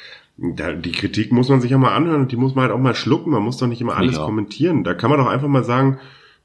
[0.56, 2.78] da, die Kritik muss man sich ja mal anhören und die muss man halt auch
[2.80, 3.30] mal schlucken.
[3.30, 4.24] Man muss doch nicht immer alles Ja.
[4.24, 4.84] kommentieren.
[4.84, 5.98] Da kann man doch einfach mal sagen,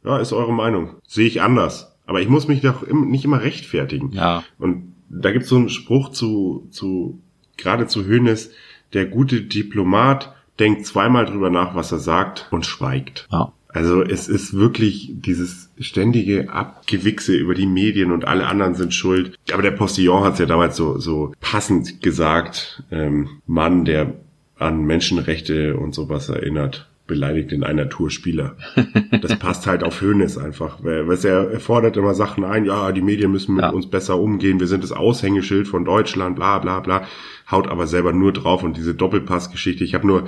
[0.04, 0.96] ja, ist eure Meinung.
[1.08, 1.96] Sehe ich anders.
[2.06, 4.12] Aber ich muss mich doch im, nicht immer rechtfertigen.
[4.12, 7.20] ja, Und da gibt's so einen Spruch zu, zu,
[7.58, 8.52] gerade zu Hönes,
[8.93, 13.28] der gute Diplomat denkt zweimal drüber nach, was er sagt und schweigt.
[13.32, 13.52] ja.
[13.76, 19.38] Also es ist wirklich dieses ständige Abgewichse über die Medien und alle anderen sind schuld.
[19.52, 24.14] Aber der Postillon hat es ja damals so, so passend gesagt, ähm, Mann, der
[24.58, 28.56] an Menschenrechte und sowas erinnert, beleidigt in einer Tour Spieler.
[29.22, 30.84] Das passt halt auf Hönes einfach.
[30.84, 33.72] Weil weil er, er fordert immer Sachen ein, ja, die Medien müssen mit Ja.
[33.72, 37.06] uns besser umgehen, wir sind das Aushängeschild von Deutschland, bla bla bla,
[37.52, 40.28] haut aber selber nur drauf und diese Doppelpassgeschichte, ich habe nur,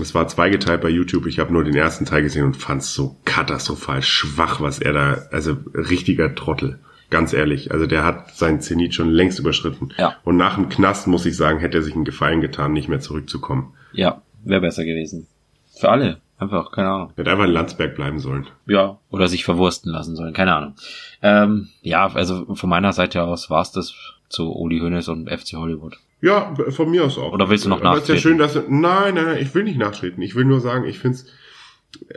[0.00, 2.94] es war zweigeteilt bei YouTube, ich habe nur den ersten Teil gesehen und fand es
[2.94, 6.78] so katastrophal schwach, was er da, also richtiger Trottel.
[7.10, 9.90] Ganz ehrlich, also der hat seinen Zenit schon längst überschritten.
[9.98, 10.16] Ja.
[10.24, 13.00] Und nach dem Knast, muss ich sagen, hätte er sich einen Gefallen getan, nicht mehr
[13.00, 13.74] zurückzukommen.
[13.92, 15.26] Ja, wäre besser gewesen.
[15.78, 16.20] Für alle.
[16.38, 17.12] Einfach, keine Ahnung.
[17.14, 18.46] Er hätte einfach in Landsberg bleiben sollen.
[18.66, 20.74] Ja, oder sich verwursten lassen sollen, keine Ahnung.
[21.22, 23.94] Ähm, ja, also von meiner Seite aus war's das
[24.28, 25.98] zu Uli Hoeneß und FC Hollywood.
[26.24, 27.32] Ja, von mir aus auch.
[27.32, 28.20] Oder willst du noch Aber es ist ja nachtreten?
[28.22, 30.22] schön, dass nein, nein, nein, ich will nicht nachtreten.
[30.22, 31.26] Ich will nur sagen, ich find's,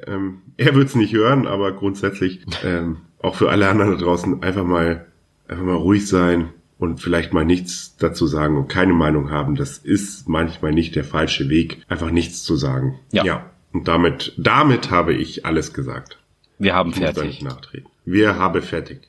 [0.05, 4.63] ähm, er wird's nicht hören, aber grundsätzlich ähm, auch für alle anderen da draußen einfach
[4.63, 5.07] mal,
[5.49, 6.49] einfach mal ruhig sein
[6.79, 9.55] und vielleicht mal nichts dazu sagen und keine Meinung haben.
[9.55, 12.99] Das ist manchmal nicht der falsche Weg, einfach nichts zu sagen.
[13.11, 13.49] Ja.
[13.73, 16.17] Und damit, damit habe ich alles gesagt.
[16.59, 17.41] Wir haben Ich muss da fertig.
[17.41, 17.89] nicht nachtreten.
[18.05, 19.01] Wir habe fertig.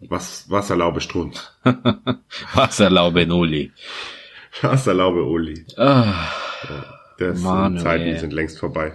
[0.00, 1.52] Was, was erlaube Strunz?
[2.54, 3.26] Was erlaube
[4.62, 5.64] Was erlaube Uli?
[5.76, 6.12] Ah,
[7.18, 7.82] Das Manuel.
[7.82, 8.92] Zeiten sind längst vorbei.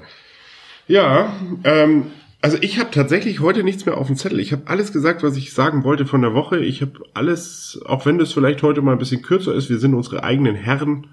[0.88, 1.34] Ja,
[1.64, 2.08] ähm,
[2.42, 4.40] also ich habe tatsächlich heute nichts mehr auf dem Zettel.
[4.40, 6.60] Ich habe alles gesagt, was ich sagen wollte von der Woche.
[6.60, 9.94] Ich habe alles, auch wenn das vielleicht heute mal ein bisschen kürzer ist, wir sind
[9.94, 11.08] unsere eigenen Herren.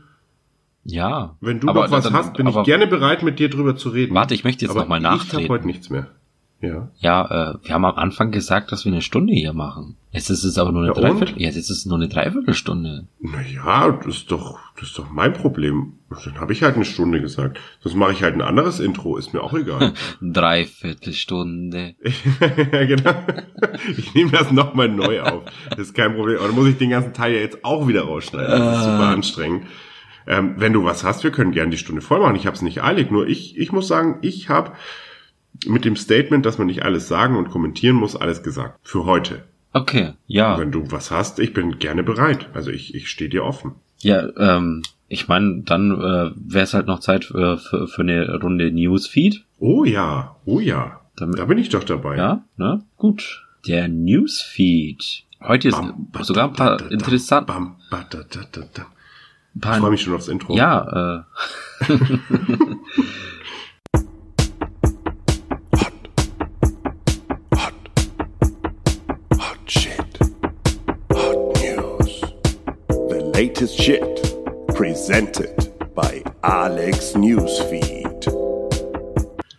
[0.84, 1.36] ja.
[1.40, 4.14] Wenn du noch was dann- hast, bin ich gerne bereit, mit dir drüber zu reden.
[4.14, 5.49] Warte, ich möchte jetzt Aber noch mal Ich habe nachtreten.
[5.49, 6.07] heute nichts mehr.
[6.61, 6.88] Ja.
[6.98, 9.96] Ja, äh, wir haben am Anfang gesagt, dass wir eine Stunde hier machen.
[10.11, 11.00] Jetzt ist es aber nur eine Ja?
[11.00, 11.38] Dreiviertel.
[11.40, 13.07] Jetzt ist es nur eine Dreiviertelstunde.
[13.20, 15.92] Naja, das ist doch, das ist doch mein Problem.
[16.09, 17.61] Dann habe ich halt eine Stunde gesagt.
[17.80, 19.92] Sonst mache ich halt ein anderes Intro, ist mir auch egal.
[20.22, 21.94] Dreiviertelstunde.
[22.72, 23.14] ja, genau.
[23.98, 25.42] Ich nehme das nochmal neu auf.
[25.68, 26.38] Das ist kein Problem.
[26.38, 28.50] Aber dann muss ich den ganzen Teil ja jetzt auch wieder rausschneiden.
[28.50, 29.66] Das ist super anstrengend.
[30.26, 32.36] Ähm, wenn du was hast, wir können gerne die Stunde voll machen.
[32.36, 33.11] Ich habe es nicht eilig.
[33.11, 34.72] Nur ich, ich muss sagen, ich habe
[35.66, 38.78] mit dem Statement, dass man nicht alles sagen und kommentieren muss, alles gesagt.
[38.82, 39.44] Für heute.
[39.72, 40.59] Okay, ja.
[40.59, 42.48] Wenn du was hast, ich bin gerne bereit.
[42.54, 43.72] Also ich, ich stehe dir offen.
[44.00, 48.38] Ja, ähm, ich meine, dann äh, wäre es halt noch Zeit für, für, für eine
[48.40, 49.44] Runde Newsfeed.
[49.59, 51.00] Oh ja, oh ja.
[51.16, 52.16] Damit- Da bin ich doch dabei.
[52.16, 52.82] Ja, ne?
[52.96, 53.44] Gut.
[53.66, 55.24] Der Newsfeed.
[55.42, 57.46] Heute ist Bam, ba, sogar ein paar da, da, interessant.
[57.46, 58.86] bam, ba, da, da, da, da.
[59.72, 60.54] Ich freue mich schon aufs Intro.
[60.57, 61.24] ja,
[61.80, 61.94] äh,
[73.57, 74.02] latest shit.
[74.74, 78.26] Presented by Alex Newsfeed.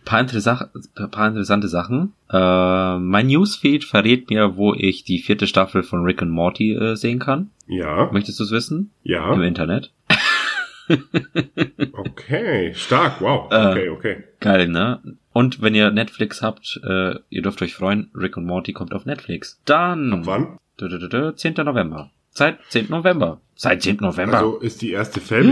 [0.04, 0.70] paar, interessa
[1.10, 2.12] paar interessante Sachen.
[2.30, 6.94] Äh, mein Newsfeed verrät mir, wo ich die vierte Staffel von Rick and Morty äh,
[6.94, 7.50] sehen kann.
[7.66, 8.92] Ja, Möchtest du es wissen?
[9.02, 9.42] Im ja.
[9.42, 9.92] Internet.
[11.92, 13.52] Okay, stark, wow.
[13.52, 14.24] Äh, Okay, okay.
[14.40, 15.02] Geil, ne?
[15.34, 19.04] Und wenn ihr Netflix habt, äh, ihr dürft euch freuen, Rick und Morty kommt auf
[19.04, 19.60] Netflix.
[19.66, 20.24] Dann.
[20.24, 20.56] Wann?
[20.80, 21.54] Dö, dö, 10.
[21.64, 22.10] November.
[22.38, 22.86] Seit 10.
[22.88, 23.40] November.
[23.56, 23.96] Seit 10.
[23.96, 24.38] November.
[24.38, 25.48] Also ist die erste Folge,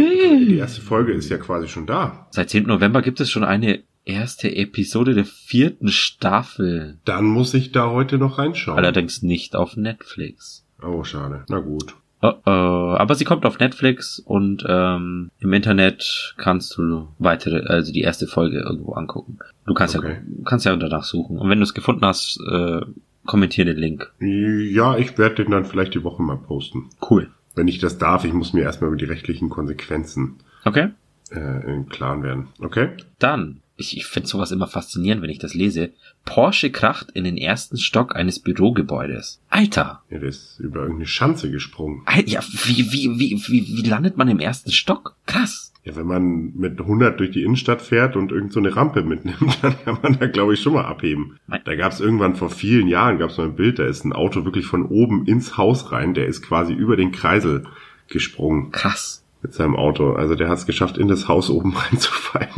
[0.47, 2.29] die erste Folge ist ja quasi schon da.
[2.31, 2.63] Seit 10.
[2.65, 6.99] November gibt es schon eine erste Episode der vierten Staffel.
[7.05, 8.79] Dann muss ich da heute noch reinschauen.
[8.79, 10.65] Allerdings nicht auf Netflix.
[10.81, 11.45] Oh, schade.
[11.49, 11.97] Na gut.
[12.23, 12.51] Oh, oh.
[12.51, 18.29] Aber sie kommt auf Netflix und ähm, im Internet kannst du weitere, also die erste
[18.29, 19.39] Folge irgendwo angucken.
[19.67, 20.13] Du kannst Okay.
[20.15, 21.39] ja kannst ja danach suchen.
[21.39, 22.81] Und wenn du es gefunden hast, äh,
[23.27, 24.13] kommentier den Link.
[24.21, 26.91] Ja, ich werde den dann vielleicht die Woche mal posten.
[27.11, 27.31] Cool.
[27.55, 30.89] Wenn ich das darf, ich muss mir erstmal über die rechtlichen Konsequenzen Okay.
[31.31, 32.49] äh, im Klaren werden.
[32.61, 32.91] Okay?
[33.19, 35.91] Dann, ich, ich finde sowas immer faszinierend, wenn ich das lese.
[36.25, 39.41] Porsche kracht in den ersten Stock eines Bürogebäudes.
[39.49, 40.03] Alter!
[40.11, 42.03] Ja, der ist über irgendeine Schanze gesprungen.
[42.05, 45.17] Al- Ja, wie, wie, wie, wie, wie landet man im ersten Stock?
[45.27, 45.73] Krass.
[45.87, 49.59] Ja, wenn man mit 100 durch die Innenstadt fährt und irgend so eine Rampe mitnimmt,
[49.63, 51.39] dann kann man da, glaube ich, schon mal abheben.
[51.65, 54.13] Da gab es irgendwann vor vielen Jahren, gab es mal ein Bild, da ist ein
[54.13, 57.69] Auto wirklich von oben ins Haus rein, der ist quasi über den Kreisel
[58.09, 59.25] gesprungen Krass.
[59.43, 60.13] mit seinem Auto.
[60.13, 62.51] Also der hat es geschafft, in das Haus oben reinzufallen.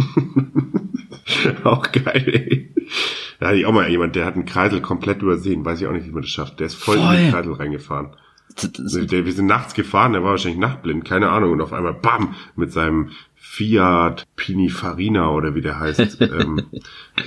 [1.65, 2.75] auch geil, ey.
[3.41, 5.67] Da hatte ich auch mal jemand, der hat einen Kreisel komplett übersehen.
[5.67, 6.61] Weiß ich auch nicht, wie man das schafft.
[6.61, 7.17] Der ist voll, in Voll.
[7.17, 8.09] den Kreisel reingefahren.
[8.63, 11.53] Der, wir sind nachts gefahren, der war wahrscheinlich nachtblind, keine Ahnung.
[11.53, 16.21] Und auf einmal, bam, mit seinem Fiat Pininfarina oder wie der heißt.
[16.21, 16.63] ähm,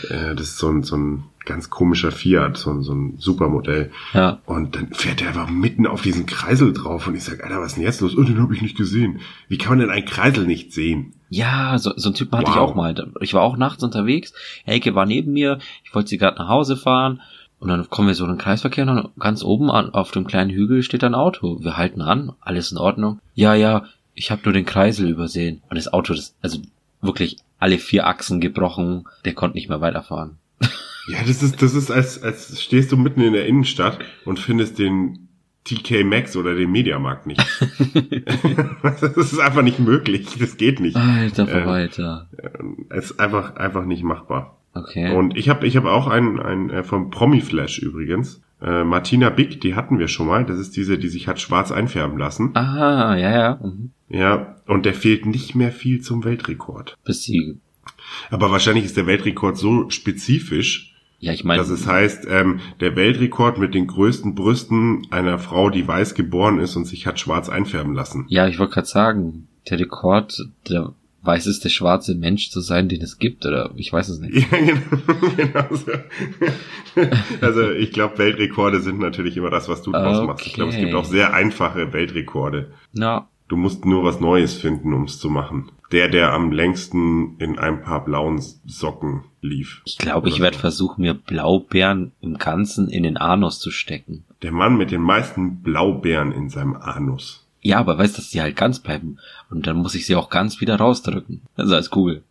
[0.10, 3.92] äh, das ist so ein, so ein ganz komischer Fiat, so ein, so ein Supermodell.
[4.14, 4.40] Ja.
[4.46, 7.68] Und dann fährt er einfach mitten auf diesen Kreisel drauf und ich sag, Alter, was
[7.72, 8.16] ist denn jetzt los?
[8.18, 9.22] Oh, den habe ich nicht gesehen.
[9.48, 11.14] Wie kann man denn einen Kreisel nicht sehen?
[11.30, 12.72] Ja, so, so ein Typen hatte ich Wow.
[12.72, 12.94] auch mal.
[13.22, 14.34] Ich war auch nachts unterwegs.
[14.66, 15.60] Elke war neben mir.
[15.84, 17.22] Ich wollte sie gerade nach Hause fahren.
[17.62, 20.26] Und dann kommen wir so in den Kreisverkehr und dann ganz oben an, auf dem
[20.26, 21.64] kleinen Hügel steht ein Auto.
[21.64, 23.20] Wir halten ran, alles in Ordnung.
[23.36, 23.86] Ja, ja,
[24.16, 25.62] ich habe nur den Kreisel übersehen.
[25.70, 26.60] Und das Auto, das, also
[27.02, 29.06] wirklich alle vier Achsen gebrochen.
[29.26, 30.38] Der konnte nicht mehr weiterfahren.
[31.08, 34.80] Ja, das ist, das ist, als, als stehst du mitten in der Innenstadt und findest
[34.80, 35.28] den
[35.64, 37.44] TK Maxx oder den Mediamarkt nicht.
[38.84, 40.28] das ist einfach nicht möglich.
[40.40, 40.96] Das geht nicht.
[40.98, 42.28] Alter Ähm, Verwalter.
[42.90, 44.61] Es ist einfach, einfach nicht machbar.
[44.74, 45.14] Okay.
[45.14, 48.42] Und ich habe ich hab auch einen, einen äh, vom Promi Flash übrigens.
[48.62, 50.46] Äh, Martina Big, die hatten wir schon mal.
[50.46, 52.56] Das ist diese, die sich hat schwarz einfärben lassen.
[52.56, 53.60] ah, ja, ja.
[53.62, 53.92] Mhm.
[54.08, 56.98] Ja, und der fehlt nicht mehr viel zum Weltrekord.
[57.04, 57.60] Bis sie,
[58.30, 62.96] Aber wahrscheinlich ist der Weltrekord so spezifisch, ja, ich meine, dass es heißt, ähm, der
[62.96, 67.48] Weltrekord mit den größten Brüsten einer Frau, die weiß geboren ist und sich hat schwarz
[67.48, 68.26] einfärben lassen.
[68.28, 70.94] ja, ich wollte gerade sagen, der Rekord, der
[71.24, 74.48] weißeste schwarze Mensch zu sein, den es gibt, oder ich weiß es nicht.
[74.52, 75.36] Ja, genau.
[75.36, 75.92] genau so.
[77.42, 80.46] Also ich glaube, Weltrekorde sind natürlich immer das, was du draus machst.
[80.46, 80.96] Ich glaube, es gibt Okay.
[80.98, 82.72] auch sehr einfache Weltrekorde.
[82.94, 85.70] Na, Du musst nur was Neues finden, um es zu machen.
[85.92, 89.82] Der, der am längsten in ein paar blauen Socken lief.
[89.84, 90.62] ich glaube, ich werde so.
[90.62, 94.24] versuchen, mir Blaubeeren im Ganzen in den Anus zu stecken.
[94.42, 97.46] Der Mann mit den meisten Blaubeeren in seinem Anus.
[97.62, 99.18] Ja, aber weißt, dass die halt ganz bleiben.
[99.50, 101.42] Und dann muss ich sie auch ganz wieder rausdrücken.
[101.56, 102.24] Also als Kugel.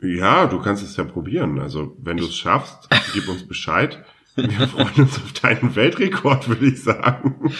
[0.00, 1.58] Ja, du kannst es ja probieren.
[1.60, 4.02] Also, wenn du es schaffst, gib uns Bescheid.
[4.36, 7.34] Wir freuen uns auf deinen Weltrekord, würde ich sagen.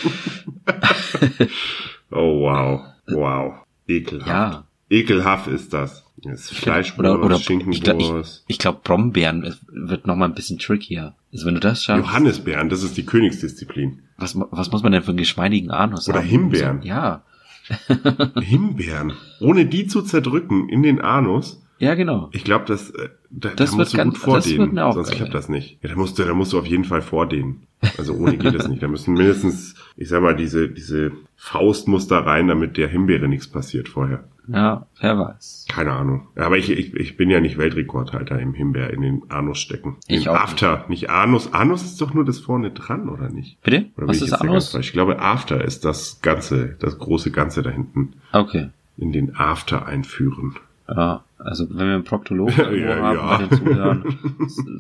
[2.11, 2.83] oh, wow.
[3.09, 3.55] Wow.
[3.87, 4.29] Ekelhaft.
[4.29, 4.70] Ja.
[4.91, 6.05] Ekelhaft ist das.
[6.23, 8.45] Das Fleischwurst, Oder, oder ich, Schinkenwurst.
[8.47, 11.15] ich, ich glaube, Brombeeren wird noch mal ein bisschen trickier.
[11.33, 12.05] Also wenn du das schaffst.
[12.05, 14.01] Johannisbeeren, das ist die Königsdisziplin.
[14.19, 16.27] Was, was muss man denn für einen geschmeidigen Anus Oder haben?
[16.29, 16.83] Himbeeren.
[16.83, 17.23] Ja.
[18.43, 19.13] Himbeeren.
[19.41, 21.63] Ohne die zu zerdrücken in den Anus.
[21.79, 22.29] Ja, genau.
[22.33, 24.59] Ich glaube, das, äh, da, Das da wird musst du ganz- gut vordehnen.
[24.59, 25.79] das wird mir auch sonst klappt das nicht.
[25.83, 27.63] Ja, da musst du, da musst du auf jeden Fall vordehnen.
[27.97, 28.83] Also ohne geht es nicht.
[28.83, 33.29] Da müssen mindestens, ich sag mal, diese, diese Faust muss da rein, damit der Himbeere
[33.29, 34.25] nichts passiert vorher.
[34.49, 35.67] Ja, wer weiß.
[35.69, 36.29] Keine Ahnung.
[36.37, 39.97] Aber ich, ich, ich bin ja nicht Weltrekordhalter im Himbeer in den Anus stecken.
[40.09, 41.53] Ich Im auch After, nicht Anus.
[41.53, 43.61] Anus ist doch nur das vorne dran, oder nicht?
[43.63, 43.87] Bitte?
[43.97, 44.75] Oder Was ich ist Anus?
[44.75, 48.15] Ich glaube, After ist das Ganze, das große Ganze da hinten.
[48.33, 48.71] Okay.
[48.97, 50.57] In den After einführen.
[50.95, 53.37] Ja, also wenn wir einen Proktologen Ja, haben ja.
[53.39, 54.19] bei den Zuhörern,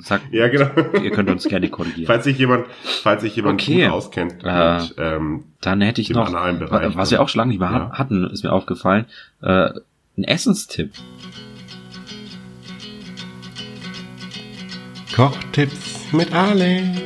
[0.03, 0.71] sagt, Ja, genau.
[1.03, 2.07] ihr könnt uns gerne korrigieren.
[2.07, 2.67] Falls sich jemand,
[3.03, 3.85] falls sich jemand Okay.
[3.85, 7.51] gut auskennt Äh, mit, ähm, Dann hätte ich noch, Bereich, was wir auch schon lange
[7.51, 7.75] nicht mehr ja.
[7.91, 9.05] ha- hatten, ist mir aufgefallen,
[9.43, 9.71] äh,
[10.19, 10.93] ein Essenstipp.
[15.15, 16.99] Kochtipps mit Alex.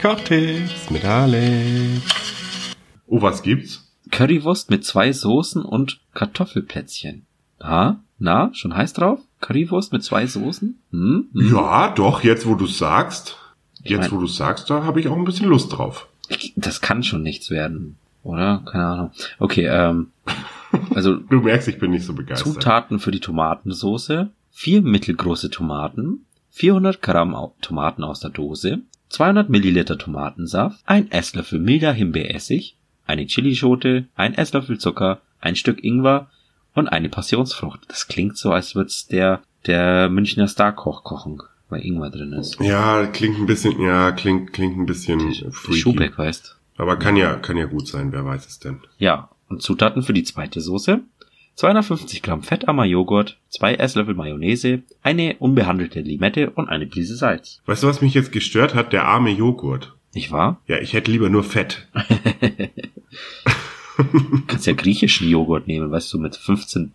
[0.00, 2.02] Kochtipps mit Alex.
[3.06, 3.82] Oh, was gibt's?
[4.10, 7.25] Currywurst mit zwei Soßen und Kartoffelplätzchen.
[7.58, 9.20] Na, na, schon heiß drauf?
[9.40, 10.78] Currywurst mit zwei Soßen?
[10.90, 11.26] Hm?
[11.32, 11.54] hm.
[11.54, 13.36] Ja, doch, jetzt wo du's sagst.
[13.82, 16.08] Ich Jetzt mein- wo du's sagst, da habe ich auch ein bisschen Lust drauf.
[16.56, 18.62] Das kann schon nichts werden, oder?
[18.70, 19.10] Keine Ahnung.
[19.38, 20.08] Okay, ähm,
[20.94, 22.52] also Du merkst, ich bin nicht so begeistert.
[22.54, 28.80] Zutaten für die Tomatensoße, vier mittelgroße Tomaten, 400 Gramm Tomaten aus der Dose,
[29.10, 32.76] 200 Milliliter Tomatensaft, ein Esslöffel milder Himbeeressig,
[33.06, 36.28] eine Chilischote, ein Esslöffel Zucker, ein Stück Ingwer
[36.76, 37.80] und eine Passionsfrucht.
[37.88, 42.60] Das klingt so, als würde es der der Münchner Starkoch kochen, weil Ingwer drin ist.
[42.60, 45.20] Ja, klingt ein bisschen, ja, klingt, klingt ein bisschen
[45.52, 45.80] freaky.
[45.80, 46.56] Schubeck weißt.
[46.76, 48.80] Aber kann ja, kann ja gut sein, wer weiß es denn.
[48.98, 51.00] Ja, und Zutaten für die zweite Soße.
[51.54, 57.62] 250 Gramm fettarmer Joghurt, zwei Esslöffel Mayonnaise, eine unbehandelte Limette und eine Prise Salz.
[57.64, 58.92] Weißt du, was mich jetzt gestört hat?
[58.92, 59.94] Der arme Joghurt.
[60.12, 60.60] Nicht wahr?
[60.66, 61.88] Ja, ich hätte lieber nur Fett.
[63.96, 66.90] Du kannst ja griechischen Joghurt nehmen, weißt du, mit 15%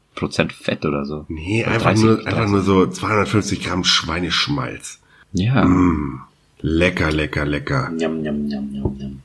[0.52, 1.26] Fett oder so.
[1.30, 2.52] Nee, Oder einfach 30, nur, einfach 30.
[2.52, 5.00] nur so 250 Gramm Schweineschmalz.
[5.34, 5.66] Ja.
[5.66, 6.22] Mm,
[6.62, 7.90] lecker, lecker, lecker.
[7.92, 9.20] Njam, njam, njam, njam, njam.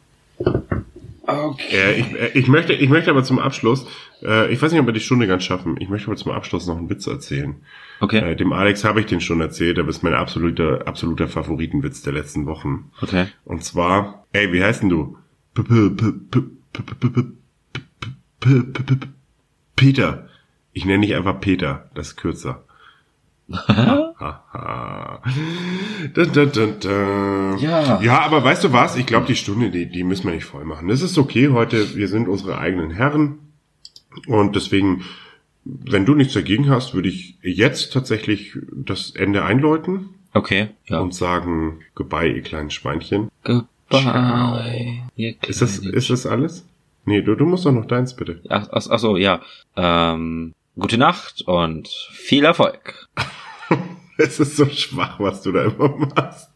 [1.29, 1.67] Okay.
[1.77, 3.87] Äh, ich, äh, ich möchte, ich möchte aber zum Abschluss,
[4.23, 5.77] äh, ich weiß nicht, ob wir die Stunde ganz schaffen.
[5.81, 7.57] Ich möchte aber zum Abschluss noch einen Witz erzählen.
[8.01, 8.19] Okay.
[8.33, 12.13] Äh, dem Alex habe ich den schon erzählt, aber ist mein absoluter, absoluter Favoritenwitz der
[12.13, 12.91] letzten Wochen.
[13.03, 13.27] Okay.
[13.45, 15.17] Und zwar, ey, wie heißt denn du?
[15.55, 17.23] P- p- p-
[18.41, 19.09] P -P -P
[19.77, 20.29] Peter.
[20.73, 22.65] Ich nenne dich einfach Peter, das ist kürzer.
[23.49, 24.15] dun,
[26.33, 27.59] dun, dun, dun.
[27.59, 28.03] Ja.
[28.03, 28.97] ja, aber weißt du was?
[28.97, 30.89] Ich glaube, die Stunde, die, die müssen wir nicht voll machen.
[30.89, 31.95] Das ist okay heute.
[31.95, 33.39] Wir sind unsere eigenen Herren.
[34.27, 35.05] Und deswegen,
[35.65, 40.09] wenn du nichts dagegen hast, würde ich jetzt tatsächlich das Ende einläuten.
[40.33, 40.71] Okay.
[40.87, 41.01] Ja.
[41.01, 43.31] Und sagen, goodbye, ihr kleinen Schweinchen.
[43.45, 43.69] Goodbye.
[43.91, 44.61] Ciao.
[45.15, 46.67] Ihr ist, das, ist das alles?
[47.07, 48.41] Nee, du, du musst doch noch deins, bitte.
[48.49, 49.41] Ach, ach, ach so, ja.
[49.77, 53.09] Ähm, gute Nacht und viel Erfolg.
[54.19, 56.49] Es ist so schwach, was du da immer machst.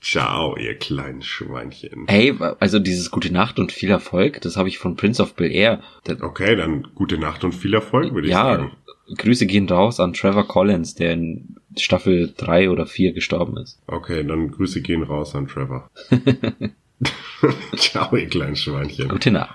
[0.00, 2.06] Ciao, ihr kleinen Schweinchen.
[2.08, 5.52] Hey, also dieses gute Nacht und viel Erfolg, das habe ich von Prince of Bel
[5.52, 5.80] Air.
[6.08, 8.72] Der, Okay, dann gute Nacht und viel Erfolg, würde ich ja, sagen.
[9.16, 13.80] Grüße gehen raus an Trevor Collins, der in Staffel drei oder vier gestorben ist.
[13.86, 15.88] Okay, dann Grüße gehen raus an Trevor.
[17.76, 19.08] Ciao, ihr kleinen Schweinchen.
[19.08, 19.54] Gute Nacht.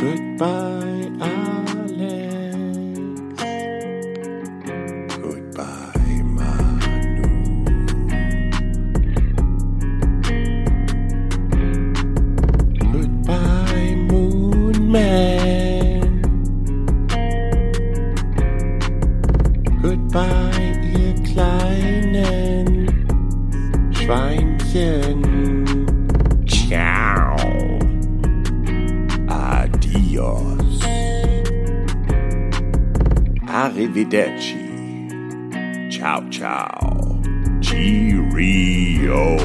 [0.00, 2.56] Goodbye, Alex.
[5.20, 7.28] Goodbye, Manu.
[12.92, 15.37] Goodbye, Moon Man.
[20.18, 22.88] Goodbye, ihr kleinen
[23.92, 25.22] Schweinchen.
[26.44, 27.36] Ciao.
[29.28, 30.80] Adios.
[33.46, 34.56] Arrivederci.
[35.88, 37.20] Ciao, ciao.
[37.60, 39.36] Cheerio.